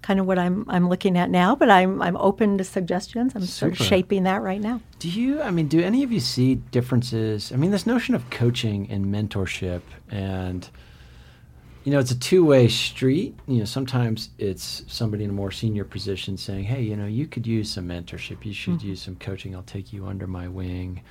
[0.01, 1.55] kind of what I'm I'm looking at now.
[1.55, 3.35] But I'm I'm open to suggestions.
[3.35, 4.81] I'm sort of shaping that right now.
[4.99, 7.51] Do you, I mean, do any of you see differences?
[7.53, 9.81] I mean, this notion of coaching and mentorship,
[10.11, 10.67] and,
[11.85, 13.37] you know, it's a two way street.
[13.47, 17.27] You know, sometimes it's somebody in a more senior position saying, hey, you know, you
[17.27, 18.43] could use some mentorship.
[18.43, 18.89] You should mm-hmm.
[18.89, 19.55] use some coaching.
[19.55, 21.01] I'll take you under my wing.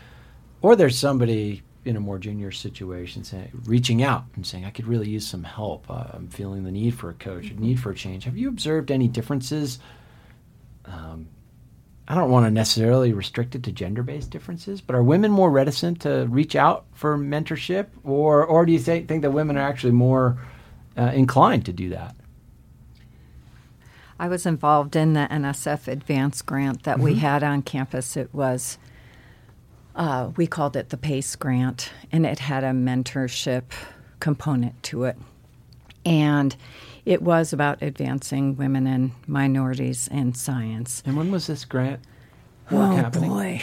[0.61, 4.87] Or there's somebody in a more junior situation saying, reaching out and saying, I could
[4.87, 5.91] really use some help.
[5.91, 8.25] Uh, I'm feeling the need for a coach, a need for a change.
[8.25, 9.79] Have you observed any differences?
[10.85, 11.29] Um,
[12.07, 16.01] I don't want to necessarily restrict it to gender-based differences, but are women more reticent
[16.03, 19.93] to reach out for mentorship, or or do you think think that women are actually
[19.93, 20.39] more
[20.97, 22.17] uh, inclined to do that?
[24.19, 28.17] I was involved in the NSF Advance grant that we had on campus.
[28.17, 28.79] It was,
[29.99, 33.65] uh, we called it the PACE grant, and it had a mentorship
[34.21, 35.19] component to it.
[36.07, 36.57] And
[37.05, 41.03] it was about advancing women and minorities in science.
[41.05, 42.01] And when was this grant
[42.71, 43.31] work oh happening?
[43.31, 43.63] boy.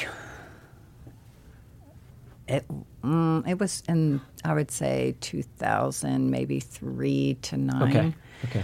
[2.48, 2.66] It
[3.02, 7.84] mm, it was in I would say 2000, maybe three to nine.
[7.84, 8.14] Okay.
[8.46, 8.64] Okay.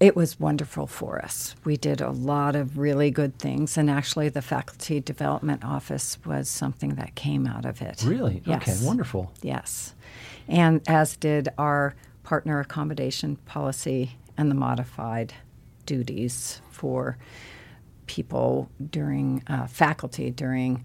[0.00, 1.54] It was wonderful for us.
[1.64, 6.48] We did a lot of really good things, and actually, the faculty development office was
[6.48, 8.02] something that came out of it.
[8.06, 8.42] Really?
[8.46, 8.62] Yes.
[8.62, 8.86] Okay.
[8.86, 9.30] Wonderful.
[9.42, 9.94] Yes.
[10.48, 15.34] And as did our partner accommodation policy and the modified
[15.84, 17.18] duties for
[18.06, 20.84] people during uh, faculty during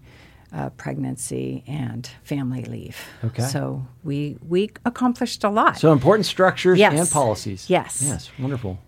[0.52, 2.96] uh, pregnancy and family leave.
[3.24, 3.42] Okay.
[3.42, 5.78] So we we accomplished a lot.
[5.78, 6.98] So important structures Yes.
[6.98, 7.68] and policies.
[7.70, 8.02] Yes.
[8.04, 8.30] Yes.
[8.38, 8.78] Wonderful.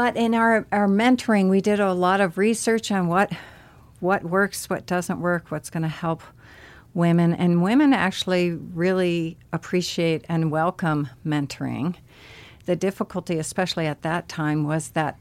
[0.00, 3.30] But in our, our mentoring, we did a lot of research on what
[3.98, 6.22] what works, what doesn't work, what's going to help
[6.94, 7.34] women.
[7.34, 11.96] And women actually really appreciate and welcome mentoring.
[12.64, 15.18] The difficulty, especially at that time, was that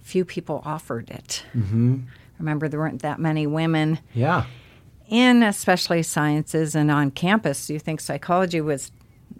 [0.00, 1.42] few people offered it.
[1.52, 1.96] Mm-hmm.
[2.38, 4.44] Remember, there weren't that many women Yeah.
[5.08, 7.66] in especially sciences and on campus.
[7.66, 8.92] Do You think psychology was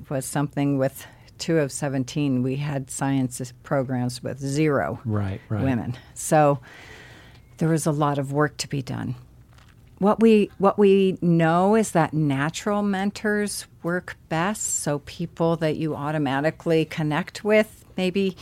[0.09, 1.07] was something with
[1.41, 2.43] two of seventeen.
[2.43, 5.41] We had sciences programs with zero Right.
[5.49, 5.65] Right.
[5.65, 5.97] women.
[6.15, 6.61] So
[7.59, 9.17] there was a lot of work to be done.
[9.99, 14.63] What we what we know is that natural mentors work best.
[14.81, 18.37] So people that you automatically connect with, maybe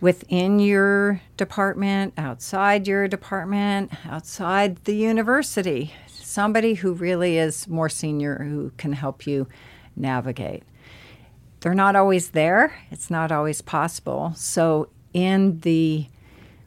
[0.00, 5.92] within your department, outside your department, outside the university.
[6.06, 9.48] Somebody who really is more senior who can help you
[9.96, 10.62] navigate.
[11.68, 14.32] They're not always there, it's not always possible.
[14.34, 16.06] So, in the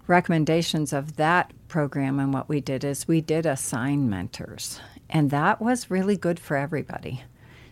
[0.06, 5.60] recommendations of that program and what we did is we did assign mentors, and that
[5.60, 7.24] was really good for everybody.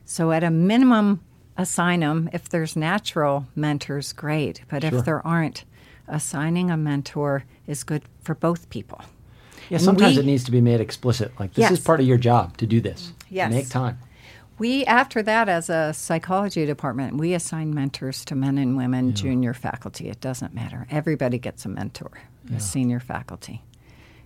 [0.06, 1.22] So, at a minimum,
[1.56, 2.32] assign them.
[2.34, 4.62] If there's natural mentors, great.
[4.68, 4.98] But Sure.
[4.98, 5.65] if there aren't,
[6.08, 9.02] assigning a mentor is good for both people.
[9.70, 11.32] Yeah, And sometimes we- it needs to be made explicit.
[11.39, 13.13] Like this is part of your job to do this.
[13.30, 13.54] Yes.
[13.54, 14.00] Make time.
[14.60, 19.54] We, after that, as a psychology department, we assign mentors to men and women, junior
[19.54, 20.10] faculty.
[20.10, 20.86] It doesn't matter.
[20.91, 22.12] Everybody gets a mentor,
[22.54, 23.63] a senior faculty,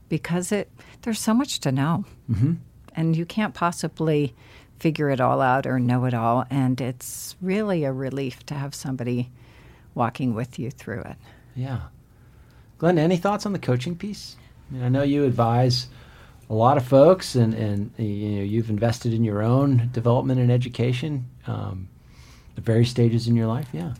[0.09, 0.71] because it
[1.03, 2.53] there's so much to know, mm-hmm.
[2.95, 4.33] and you can't possibly
[4.79, 6.45] figure it all out or know it all.
[6.49, 9.29] And it's really a relief to have somebody
[9.95, 11.15] walking with you through it.
[11.55, 11.81] Yeah.
[12.79, 14.35] Glenn, any thoughts on the coaching piece?
[14.69, 15.87] I, mean, I know you advise
[16.53, 20.51] a lot of folks, and and you know you've invested in your own development and
[20.51, 21.89] education um,
[22.55, 23.67] at various stages in your life.
[23.73, 23.95] Yeah.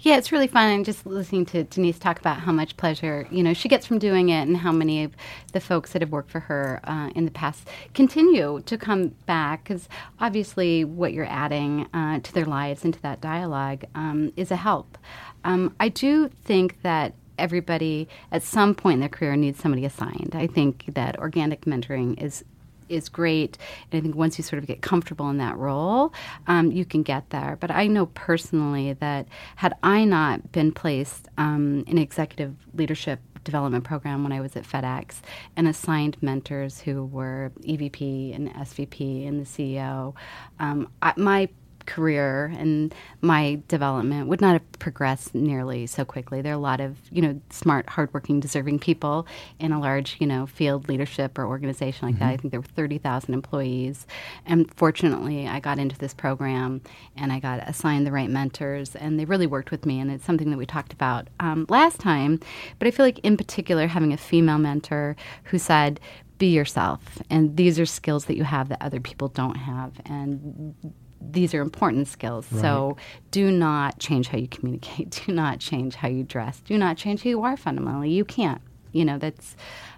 [0.00, 0.70] Yeah, it's really fun.
[0.70, 3.98] And just listening to Denise talk about how much pleasure you know she gets from
[3.98, 5.12] doing it, and how many of
[5.52, 9.64] the folks that have worked for her uh, in the past continue to come back
[9.64, 9.86] because
[10.20, 14.56] obviously what you're adding uh, to their lives and to that dialogue um, is a
[14.56, 14.96] help.
[15.44, 20.32] Um, I do think that everybody at some point in their career needs somebody assigned.
[20.34, 22.44] I think that organic mentoring is
[22.90, 23.56] is great.
[23.90, 26.12] And I think once you sort of get comfortable in that role,
[26.48, 27.56] um, you can get there.
[27.60, 33.84] But I know personally that had I not been placed um, in executive leadership development
[33.84, 35.20] program when I was at FedEx
[35.56, 40.14] and assigned mentors who were EVP and SVP and the CEO,
[40.58, 41.48] um, I, my
[41.86, 46.42] career and my development would not have progressed nearly so quickly.
[46.42, 49.26] There are a lot of, you know, smart, hardworking, deserving people
[49.58, 52.28] in a large, you know, field leadership or organization like that.
[52.28, 54.06] I think there were 30,000 employees.
[54.46, 56.80] And fortunately, I got into this program
[57.16, 60.00] and I got assigned the right mentors and they really worked with me.
[60.00, 62.40] And it's something that we talked about um, last time.
[62.78, 66.00] But I feel like, in particular, having a female mentor who said,
[66.40, 67.00] be yourself.
[67.28, 69.92] And these are skills that you have that other people don't have.
[70.06, 70.74] And
[71.20, 72.46] these are important skills.
[72.46, 72.96] So
[73.30, 75.10] do not change how you communicate.
[75.26, 76.60] Do not change how you dress.
[76.60, 78.10] Do not change who you are fundamentally.
[78.10, 78.60] You can't.
[78.92, 79.54] You know, that's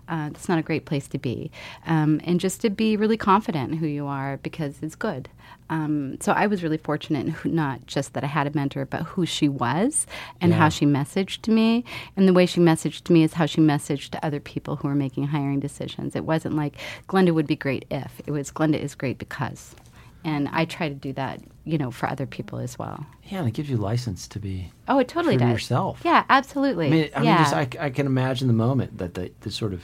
[0.09, 1.51] uh, that's not a great place to be.
[1.87, 5.29] Um, and just to be really confident in who you are because it's good.
[5.71, 8.85] Um, so I was really fortunate in who, not just that I had a mentor,
[8.85, 10.07] but who she was
[10.41, 11.85] and how she messaged me.
[12.17, 14.95] And the way she messaged me is how she messaged to other people who were
[14.95, 16.15] making hiring decisions.
[16.15, 16.77] It wasn't like
[17.09, 18.21] Glenda would be great if.
[18.27, 19.75] It was Glenda is great because
[20.25, 23.07] and I try to do that, you know, for other people as well.
[23.25, 24.71] Yeah, and it gives you license to be.
[24.89, 25.51] Oh, it totally does.
[25.51, 26.01] yourself.
[26.05, 26.87] Yeah, absolutely.
[26.87, 27.35] I mean, I yeah.
[27.35, 29.83] mean, just I, I can imagine the moment that the, the sort of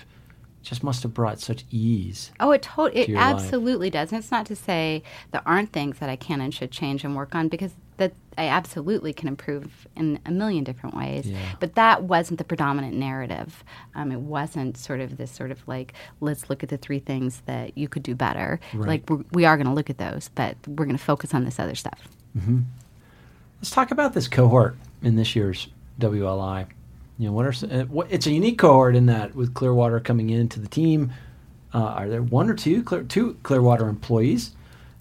[0.68, 2.30] just must have brought such ease.
[2.40, 3.16] Oh, it to- it life.
[3.16, 4.12] absolutely does.
[4.12, 7.16] And it's not to say there aren't things that I can and should change and
[7.16, 11.26] work on because that I absolutely can improve in a million different ways.
[11.26, 11.38] Yeah.
[11.58, 13.64] But that wasn't the predominant narrative.
[13.94, 17.42] Um, it wasn't sort of this sort of like let's look at the three things
[17.46, 18.60] that you could do better.
[18.74, 21.44] Like we're, we are going to look at those, but we're going to focus on
[21.46, 22.06] this other stuff.
[23.56, 26.66] Let's talk about this cohort in this year's WLI.
[27.18, 30.30] You know, what are uh, what, it's a unique cohort in that with Clearwater coming
[30.30, 31.12] into the team,
[31.74, 34.52] uh, are there one or two Clear, two Clearwater employees?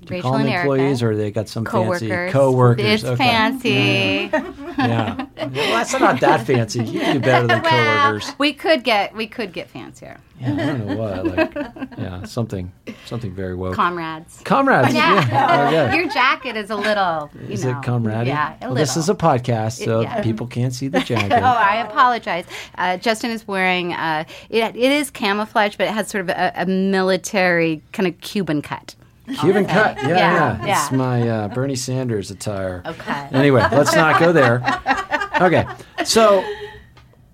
[0.05, 0.71] Do you call them and Erica.
[0.71, 2.31] employees, or they got some fancy Coworkers.
[2.31, 2.85] co-workers?
[2.85, 3.15] It's Okay.
[3.15, 4.29] fancy.
[4.31, 6.83] Yeah, well, that's not that fancy.
[6.83, 8.33] You can do better than well, coworkers.
[8.37, 10.17] we could get we could get fancier.
[10.39, 11.25] Yeah, I don't know what.
[11.25, 11.53] Like,
[11.97, 12.71] yeah, something,
[13.05, 13.73] something very woke.
[13.73, 14.39] Comrades.
[14.45, 14.93] Comrades.
[14.93, 15.27] Yeah.
[15.27, 15.71] Yeah.
[15.71, 15.95] yeah.
[15.99, 17.31] Your jacket is a little.
[17.33, 18.27] You Is know, it comrade?
[18.27, 20.21] Yeah, a well, this is a podcast, so yeah.
[20.21, 21.41] people can't see the jacket.
[21.41, 22.45] Oh, I apologize.
[22.77, 23.93] Uh, Justin is wearing.
[23.93, 28.21] Uh, it, it is camouflage, but it has sort of a, a military kind of
[28.21, 28.95] Cuban cut.
[29.39, 29.97] Cuban cut.
[29.97, 30.15] Yeah, yeah.
[30.15, 30.83] Yeah, yeah.
[30.83, 32.81] It's my uh, Bernie Sanders attire.
[32.85, 33.27] Okay.
[33.31, 34.61] Anyway, let's not go there.
[35.39, 35.67] Okay,
[36.03, 36.43] so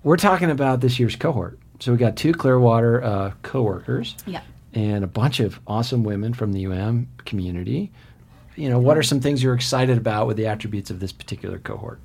[0.02, 1.58] we're talking about this year's cohort.
[1.80, 4.42] So we got two Clearwater uh, coworkers Yeah.
[4.74, 7.90] and a bunch of awesome women from the UM community.
[8.56, 11.58] You know, what are some things you're excited about with the attributes of this particular
[11.58, 11.98] cohort?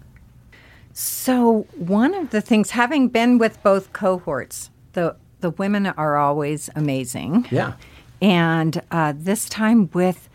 [0.93, 6.69] So one of the things, having been with both cohorts, the the women are always
[6.75, 7.45] amazing.
[7.52, 7.73] Yeah.
[8.21, 10.29] And uh, this time with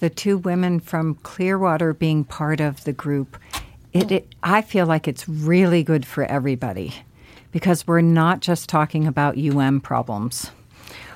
[0.00, 3.36] the two women from Clearwater being part of the group,
[3.92, 6.94] it, it I feel like it's really good for everybody
[7.52, 10.50] because we're not just talking about UM problems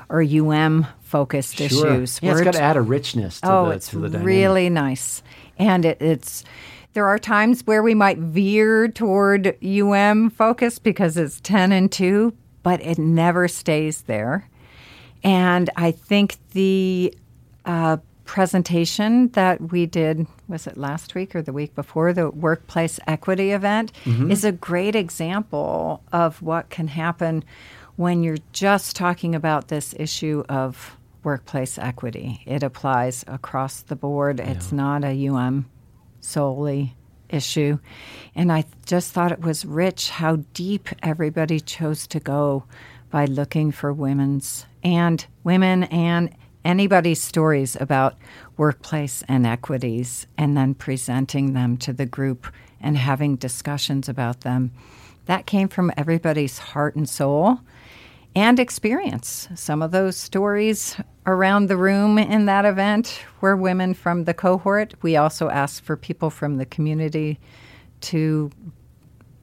[0.09, 1.67] or UM focused Sure.
[1.67, 2.21] issues.
[2.23, 4.27] Yeah, it's We're got to add a richness to oh, the it's to the dynamic.
[4.27, 5.23] really nice,
[5.59, 6.45] and it, it's.
[6.93, 12.35] There are times where we might veer toward UM focus because it's ten and two,
[12.63, 14.49] but it never stays there.
[15.23, 17.15] And I think the
[17.65, 23.01] uh, presentation that we did was it last week or the week before the workplace
[23.07, 23.93] equity event
[24.31, 27.45] is a great example of what can happen
[27.97, 32.43] when you're just talking about this issue of workplace equity.
[32.47, 34.39] It applies across the board.
[34.39, 35.67] It's not a UM
[36.21, 36.95] solely
[37.29, 37.79] issue.
[38.35, 42.65] And I just thought it was rich how deep everybody chose to go
[43.11, 46.35] by looking for women's and women and
[46.65, 48.17] anybody's stories about
[48.57, 52.47] workplace inequities and then presenting them to the group
[52.81, 54.73] and having discussions about them.
[55.27, 57.61] That came from everybody's heart and soul
[58.35, 59.49] and experience.
[59.55, 64.95] Some of those stories around the room in that event were women from the cohort.
[65.03, 67.41] We also asked for people from the community
[68.03, 68.51] to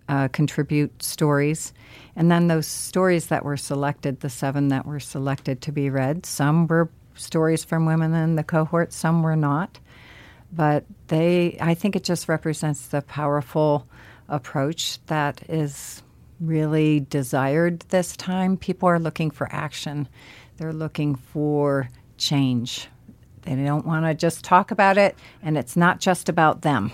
[0.10, 1.74] uh, contribute stories.
[2.16, 6.26] And then those stories that were selected, the seven that were selected to be read,
[6.26, 9.80] some were stories from women in the cohort, some were not.
[10.52, 13.88] But they, I think it just represents the powerful
[14.30, 16.04] approach that is
[16.40, 18.58] really desired this time.
[18.58, 20.08] People are looking for action,
[20.58, 22.88] they're looking for change.
[23.44, 26.92] They don't want to just talk about it, and it's not just about them.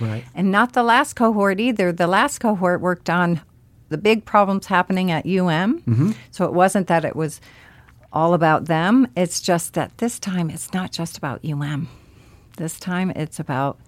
[0.00, 0.24] Right.
[0.34, 1.92] And not the last cohort either.
[1.92, 3.40] The last cohort worked on
[3.88, 5.80] the big problems happening at UM.
[5.80, 6.12] Mm-hmm.
[6.30, 7.40] So it wasn't that it was
[8.12, 9.08] all about them.
[9.16, 11.88] It's just that this time it's not just about UM.
[12.56, 13.78] This time it's about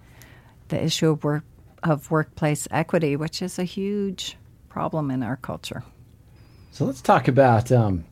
[0.69, 1.43] the issue of work
[1.83, 4.37] of workplace equity, which is a huge
[4.69, 5.83] problem in our culture.
[6.71, 8.05] So let's talk about um,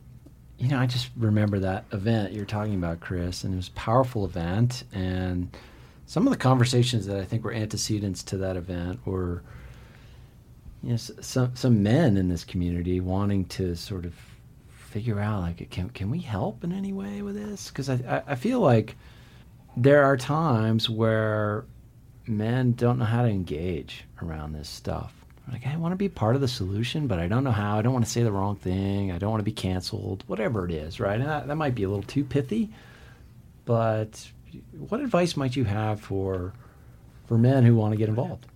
[0.58, 3.72] you know, I just remember that event you're talking about, Chris, and it was a
[3.72, 5.54] powerful event and
[6.12, 9.42] some of the conversations that I think were antecedents to that event were
[10.82, 14.12] you know, some some men in this community wanting to sort of
[14.68, 17.70] figure out like can can we help in any way with this?
[17.70, 18.94] Because I, I, feel like
[19.74, 21.64] there are times where
[22.26, 25.14] men don't know how to engage around this stuff.
[25.50, 27.78] Like I want to be part of the solution, but I don't know how.
[27.78, 29.12] I don't want to say the wrong thing.
[29.12, 30.24] I don't want to be canceled.
[30.26, 31.18] Whatever it is, right?
[31.18, 32.68] And that, that might be a little too pithy,
[33.64, 34.30] but
[34.78, 36.52] what advice might you have for
[37.26, 38.46] for men who want to get involved?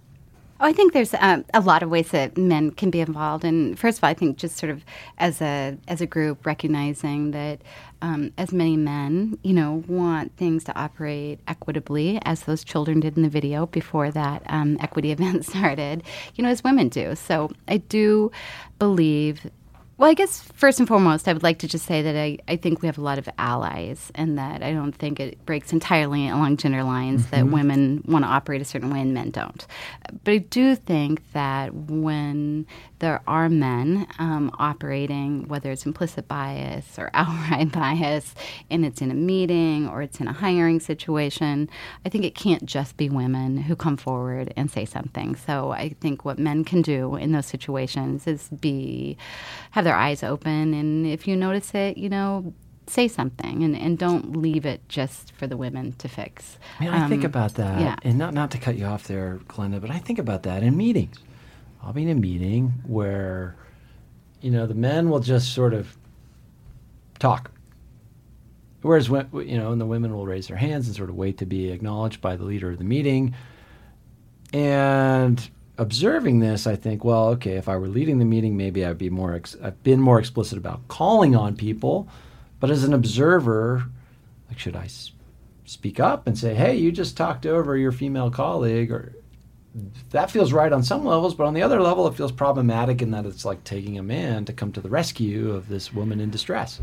[0.59, 3.79] Oh, I think there's um, a lot of ways that men can be involved, and
[3.79, 4.85] first of all, I think just sort of
[5.19, 7.61] as a as a group, recognizing that
[8.01, 13.19] um, as many men, you know, want things to operate equitably, as those children did
[13.19, 16.03] in the video before that um, equity event started,
[16.37, 17.15] you know, as women do.
[17.17, 18.33] So I do
[18.79, 19.51] believe
[19.99, 22.57] well, I guess first and foremost, I would like to just say that I, I
[22.57, 26.29] think we have a lot of allies, and that I don't think it breaks entirely
[26.29, 27.37] along gender lines mm-hmm.
[27.37, 29.67] that women want to operate a certain way and men don't.
[30.25, 32.67] But I do think that when
[32.99, 38.35] there are men um, operating, whether it's implicit bias or outright bias,
[38.71, 41.69] and it's in a meeting or it's in a hiring situation,
[42.05, 45.37] I think it can't just be women who come forward and say something.
[45.37, 49.17] So I think what men can do in those situations is be
[49.73, 52.55] have their eyes open, and if you notice it, you know,
[52.89, 56.57] say something and, and don't leave it just for the women to fix.
[56.79, 57.97] I mean, I um, think about that, yeah.
[58.03, 60.77] and not not to cut you off there, Glenda, but I think about that in
[60.77, 61.19] meetings.
[61.87, 63.55] I'll be in a meeting where,
[64.41, 65.97] you know, the men will just sort of
[67.21, 67.53] talk.
[68.83, 71.39] Whereas, when, you know, and the women will raise their hands and sort of wait
[71.39, 73.35] to be acknowledged by the leader of the meeting.
[74.53, 78.99] And observing this, I think, well, okay, if I were leading the meeting, maybe I'd
[78.99, 79.35] be more.
[79.35, 82.09] Ex- I've been more explicit about calling on people,
[82.59, 83.85] but as an observer,
[84.49, 85.13] like, should I s-
[85.65, 89.13] speak up and say, "Hey, you just talked over your female colleague," or
[90.11, 93.11] that feels right on some levels, but on the other level, it feels problematic in
[93.11, 96.31] that it's like taking a man to come to the rescue of this woman in
[96.31, 96.81] distress.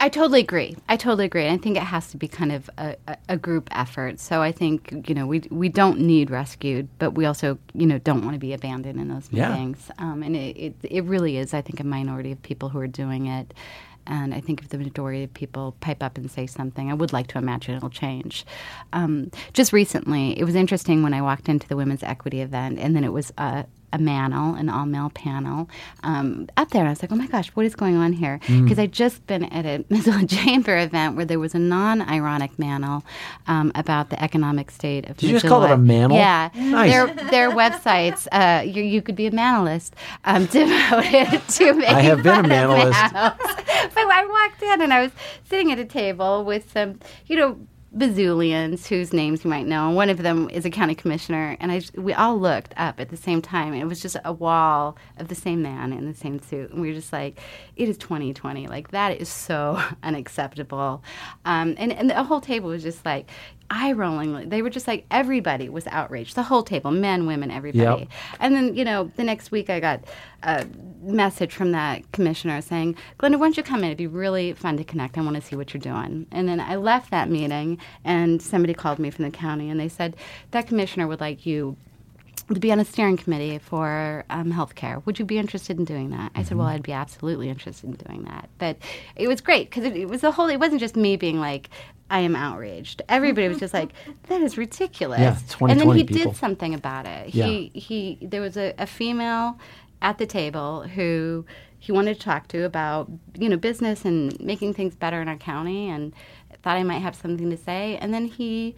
[0.00, 0.76] I totally agree.
[0.88, 1.48] I totally agree.
[1.48, 2.96] I think it has to be kind of a,
[3.28, 4.20] a, group effort.
[4.20, 7.98] So I think you know we we don't need rescued, but we also you know
[7.98, 9.90] don't want to be abandoned in those meetings.
[9.98, 10.04] Yeah.
[10.04, 12.86] Um, and it, it it really is, I think, a minority of people who are
[12.86, 13.54] doing it.
[14.06, 17.12] And I think if the majority of people pipe up and say something, I would
[17.12, 18.44] like to imagine it'll change.
[18.92, 22.94] Um, just recently, it was interesting when I walked into the women's equity event, and
[22.94, 25.68] then it was uh, a panel, an all male panel,
[26.02, 26.86] um, up there.
[26.86, 28.38] I was like, oh my gosh, what is going on here?
[28.40, 28.82] Because mm.
[28.82, 33.04] I'd just been at a Missoula Chamber event where there was a non ironic panel
[33.46, 35.32] um, about the economic state of Did Missoula.
[35.32, 36.14] you just call it a manel?
[36.14, 36.50] Yeah.
[36.54, 36.90] Nice.
[36.90, 39.92] Their, their websites, uh, you, you, could be a manelist,
[40.24, 43.12] um, devoted to making I have been a manelist.
[43.12, 43.38] but
[43.96, 45.12] I walked in and I was
[45.44, 47.58] sitting at a table with some, you know,
[47.96, 49.90] bazillions whose names you might know.
[49.90, 53.16] One of them is a county commissioner, and I we all looked up at the
[53.16, 53.72] same time.
[53.72, 56.80] And it was just a wall of the same man in the same suit, and
[56.80, 57.40] we were just like,
[57.76, 58.66] "It is 2020.
[58.66, 61.02] Like that is so unacceptable."
[61.44, 63.30] Um, and and the whole table was just like,
[63.70, 64.48] eye rolling.
[64.48, 66.34] They were just like everybody was outraged.
[66.34, 68.02] The whole table, men, women, everybody.
[68.02, 68.08] Yep.
[68.40, 70.04] And then you know the next week I got
[70.42, 70.66] a
[71.02, 73.86] message from that commissioner saying, "Glenda, why don't you come in?
[73.86, 75.18] It'd be really fun to connect.
[75.18, 78.74] I want to see what you're doing." And then I left that meeting, and somebody
[78.74, 80.16] called me from the county, and they said
[80.52, 81.76] that commissioner would like you
[82.54, 85.04] to be on a steering committee for um, healthcare.
[85.04, 86.30] Would you be interested in doing that?
[86.34, 88.48] I said, well, I'd be absolutely interested in doing that.
[88.58, 88.76] But
[89.16, 90.48] it was great because it, it was the whole.
[90.48, 91.70] It wasn't just me being like,
[92.10, 93.02] I am outraged.
[93.08, 93.92] Everybody was just like,
[94.28, 95.20] that is ridiculous.
[95.20, 95.38] Yeah,
[95.68, 96.32] and then he people.
[96.32, 97.34] did something about it.
[97.34, 97.46] Yeah.
[97.46, 98.18] He he.
[98.22, 99.58] There was a, a female
[100.02, 101.44] at the table who
[101.78, 105.36] he wanted to talk to about you know business and making things better in our
[105.36, 106.12] county, and
[106.62, 107.96] thought I might have something to say.
[108.00, 108.74] And then he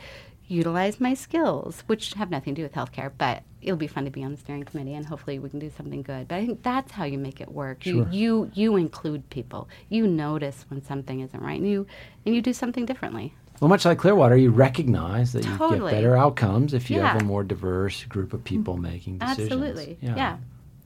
[0.48, 4.10] utilized my skills, which have nothing to do with healthcare, but it'll be fun to
[4.10, 6.26] be on the steering committee, and hopefully we can do something good.
[6.28, 7.84] But I think that's how you make it work.
[7.86, 8.08] You Sure.
[8.10, 9.68] you you include people.
[9.88, 11.86] You notice when something isn't right, and you
[12.24, 13.34] and you do something differently.
[13.60, 15.90] Well, much like Clearwater, you recognize that you Totally.
[15.90, 19.50] get better outcomes if you have a more diverse group of people making decisions.
[19.52, 20.36] Absolutely, yeah.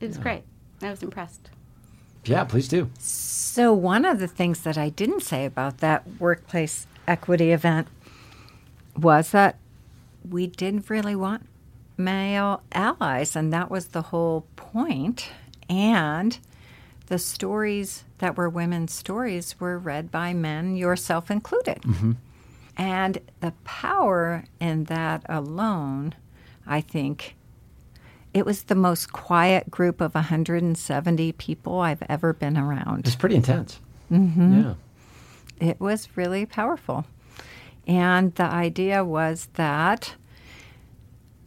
[0.00, 0.42] It was great.
[0.80, 1.50] I was impressed.
[2.24, 2.88] Yeah, please do.
[2.98, 7.88] So, one of the things that I didn't say about that workplace equity event
[8.96, 9.58] was that
[10.28, 11.46] we didn't really want
[11.96, 15.30] male allies, and that was the whole point.
[15.68, 16.38] And
[17.06, 21.82] the stories that were women's stories were read by men, yourself included.
[22.76, 26.14] And the power in that alone,
[26.66, 27.36] I think,
[28.32, 33.06] it was the most quiet group of 170 people I've ever been around.
[33.06, 33.78] It's pretty intense.
[34.10, 34.62] Mm-hmm.
[34.62, 34.74] Yeah.
[35.60, 37.04] It was really powerful.
[37.86, 40.14] And the idea was that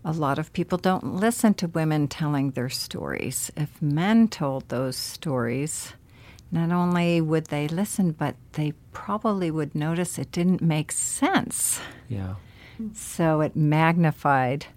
[0.04, 3.52] a lot of people don't listen to women telling their stories.
[3.56, 5.94] If men told those stories,
[6.52, 11.80] not only would they listen, but they probably would notice it didn't make sense.
[12.08, 12.36] Yeah.
[12.94, 14.68] So it magnified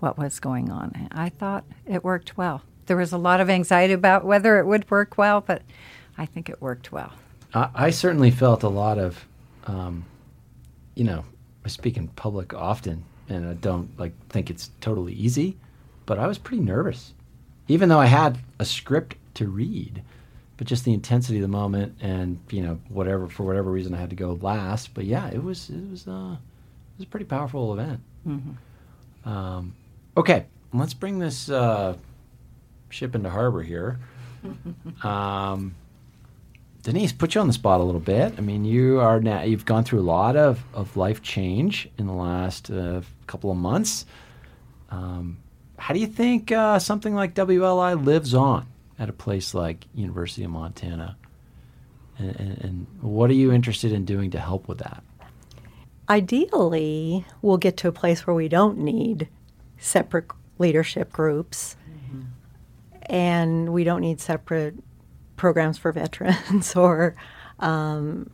[0.00, 1.08] what was going on.
[1.12, 2.62] I thought it worked well.
[2.86, 5.62] There was a lot of anxiety about whether it would work well, but
[6.18, 7.12] I think it worked well.
[7.54, 9.24] I, I certainly felt a lot of,
[9.66, 10.04] um,
[10.96, 11.24] you know,
[11.64, 15.56] I speak in public often, and I don't like think it's totally easy,
[16.06, 17.12] but I was pretty nervous,
[17.68, 20.02] even though I had a script to read.
[20.56, 23.98] But just the intensity of the moment, and you know, whatever for whatever reason, I
[23.98, 24.94] had to go last.
[24.94, 28.00] But yeah, it was it was uh, it was a pretty powerful event.
[29.26, 29.74] Um,
[30.16, 31.94] okay, let's bring this uh,
[32.88, 33.98] ship into harbor here.
[35.02, 35.74] um,
[36.86, 38.34] Denise, put you on the spot a little bit.
[38.38, 42.06] I mean, you are now you've gone through a lot of, of life change in
[42.06, 44.06] the last uh, couple of months.
[44.92, 45.38] Um,
[45.78, 48.68] how do you think uh, something like WLI lives on
[49.00, 51.16] at a place like University of Montana?
[52.20, 55.02] And, and, and what are you interested in doing to help with that?
[56.08, 59.28] Ideally, we'll get to a place where we don't need
[59.76, 60.26] separate
[60.60, 61.74] leadership groups
[63.06, 64.76] and we don't need separate
[65.36, 67.14] programs for veterans or
[67.60, 68.30] um,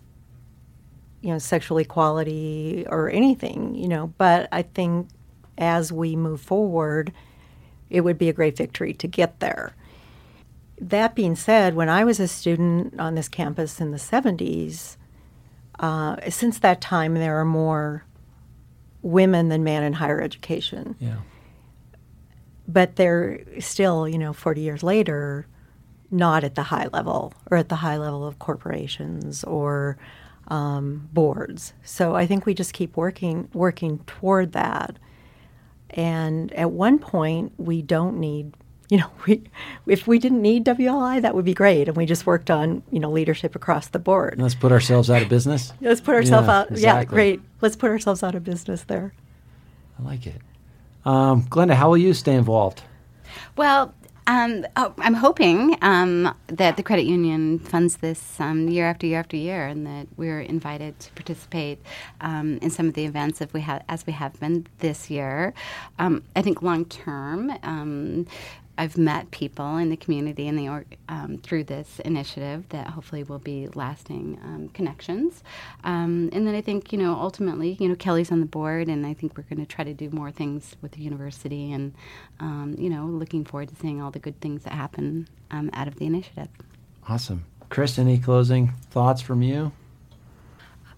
[1.20, 5.09] you know sexual equality or anything you know but i think
[5.59, 7.12] as we move forward
[7.90, 9.74] it would be a great victory to get there
[10.80, 14.96] that being said when i was a student on this campus in the 70s
[15.78, 18.05] uh, since that time there are more
[19.03, 21.16] women than men in higher education Yeah.
[22.68, 25.46] but they're still, you know, 40 years later,
[26.12, 29.96] not at the high level or at the high level of corporations or
[30.48, 31.72] um, boards.
[31.82, 34.98] So I think we just keep working working toward that.
[35.90, 38.54] And at one point, we don't need,
[38.88, 39.42] you know, we
[39.86, 43.00] if we didn't need WLI, that would be great, and we just worked on, you
[43.00, 44.36] know, leadership across the board.
[44.38, 45.72] Let's put ourselves out of business.
[45.80, 46.78] Let's put ourselves Yeah, out.
[46.78, 47.40] Yeah, great.
[47.60, 49.14] Let's put ourselves out of business there.
[49.98, 50.40] I like it.
[51.04, 52.82] Um, Glenda, how will you stay involved?
[53.56, 53.94] Well,
[54.26, 59.18] um, oh, I'm hoping um, that the credit union funds this um, year after year
[59.18, 61.78] after year, and that we're invited to participate
[62.20, 65.54] um, in some of the events if we have, as we have been this year.
[65.98, 67.52] Um, I think long term.
[68.83, 73.39] I've met people in the community and the um, through this initiative that hopefully will
[73.39, 75.45] be lasting um, connections.
[75.85, 79.07] Um, and then I think you know ultimately you know Kelly's on the board, and
[79.07, 81.95] I think we're going to try to do more things with the university, and
[82.41, 85.87] um, you know looking forward to seeing all the good things that happen um, out
[85.87, 86.49] of the initiative.
[87.09, 87.45] Awesome.
[87.68, 89.70] Chris, any closing thoughts from you?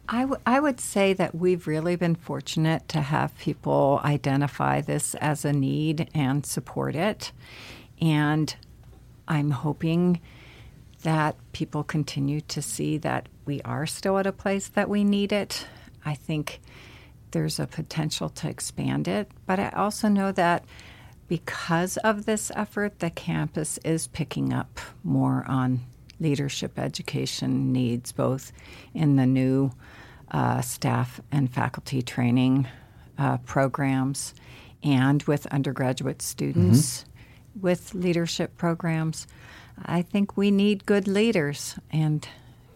[0.08, 5.14] I, w- I would say that we've really been fortunate to have people identify this
[5.16, 7.32] as a need and support it.
[8.00, 8.54] And
[9.26, 10.20] I'm hoping
[11.02, 15.32] that people continue to see that we are still at a place that we need
[15.32, 15.66] it.
[16.04, 16.60] I think
[17.30, 20.64] there's a potential to expand it, but I also know that
[21.28, 25.80] because of this effort, the campus is picking up more on
[26.20, 28.52] leadership education needs, both
[28.92, 29.72] in the new
[30.34, 32.66] uh, staff and faculty training
[33.16, 34.34] uh, programs
[34.82, 37.04] and with undergraduate students
[37.60, 39.28] with leadership programs.
[39.86, 42.26] I think we need good leaders and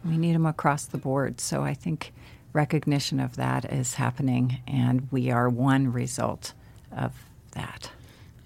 [0.05, 1.41] we need them across the board.
[1.41, 2.13] So I think
[2.53, 6.55] recognition of that is happening, and we are one result
[6.97, 7.13] of
[7.53, 7.91] that.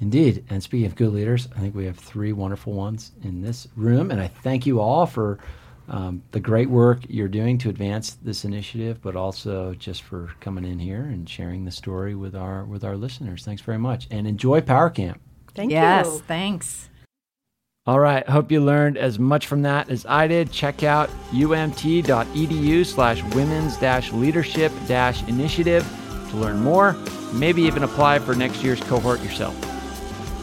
[0.01, 0.45] Indeed.
[0.49, 4.11] And speaking of good leaders, I think we have three wonderful ones in this room.
[4.11, 5.39] And I thank you all for
[5.93, 10.65] um, the great work you're doing to advance this initiative, but also just for coming
[10.65, 13.45] in here and sharing the story with our with our listeners.
[13.45, 14.09] Thanks very much.
[14.11, 15.21] And enjoy Power Camp.
[15.55, 16.19] Thank yes, you.
[16.27, 16.89] thanks.
[17.85, 18.27] All right.
[18.29, 20.51] Hope you learned as much from that as I did.
[20.51, 25.85] Check out umt.edu slash women's dash leadership dash initiative
[26.31, 26.97] to learn more.
[27.35, 29.72] Maybe even apply for next year's cohort yourself.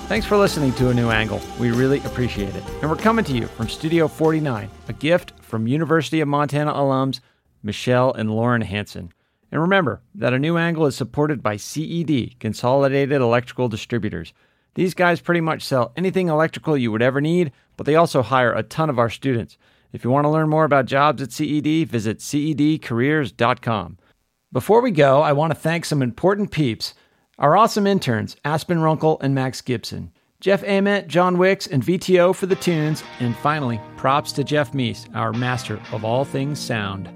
[0.09, 1.39] Thanks for listening to A New Angle.
[1.59, 2.63] We really appreciate it.
[2.81, 7.19] And we're coming to you from Studio 49, a gift from University of Montana alums
[7.61, 9.13] Michelle and Lauren Hanson.
[9.51, 14.33] And remember that A New Angle is supported by CED, Consolidated Electrical Distributors.
[14.73, 18.51] These guys pretty much sell anything electrical you would ever need, but they also hire
[18.51, 19.59] a ton of our students.
[19.93, 23.97] If you want to learn more about jobs at CED, visit cedcareers.com.
[24.51, 26.95] Before we go, I want to thank some important peeps.
[27.39, 30.11] Our awesome interns, Aspen Runkle and Max Gibson.
[30.41, 33.01] Jeff Ament, John Wicks, and VTO for the tunes.
[33.21, 37.09] And finally, props to Jeff Meese, our master of all things sound.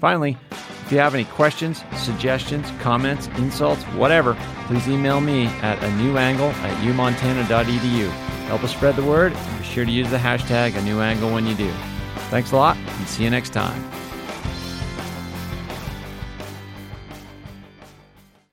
[0.00, 4.34] Finally, if you have any questions, suggestions, comments, insults, whatever,
[4.66, 8.08] please email me at a new angle at umontana.edu.
[8.46, 11.30] Help us spread the word and be sure to use the hashtag a new angle
[11.30, 11.70] when you do.
[12.30, 13.95] Thanks a lot and see you next time.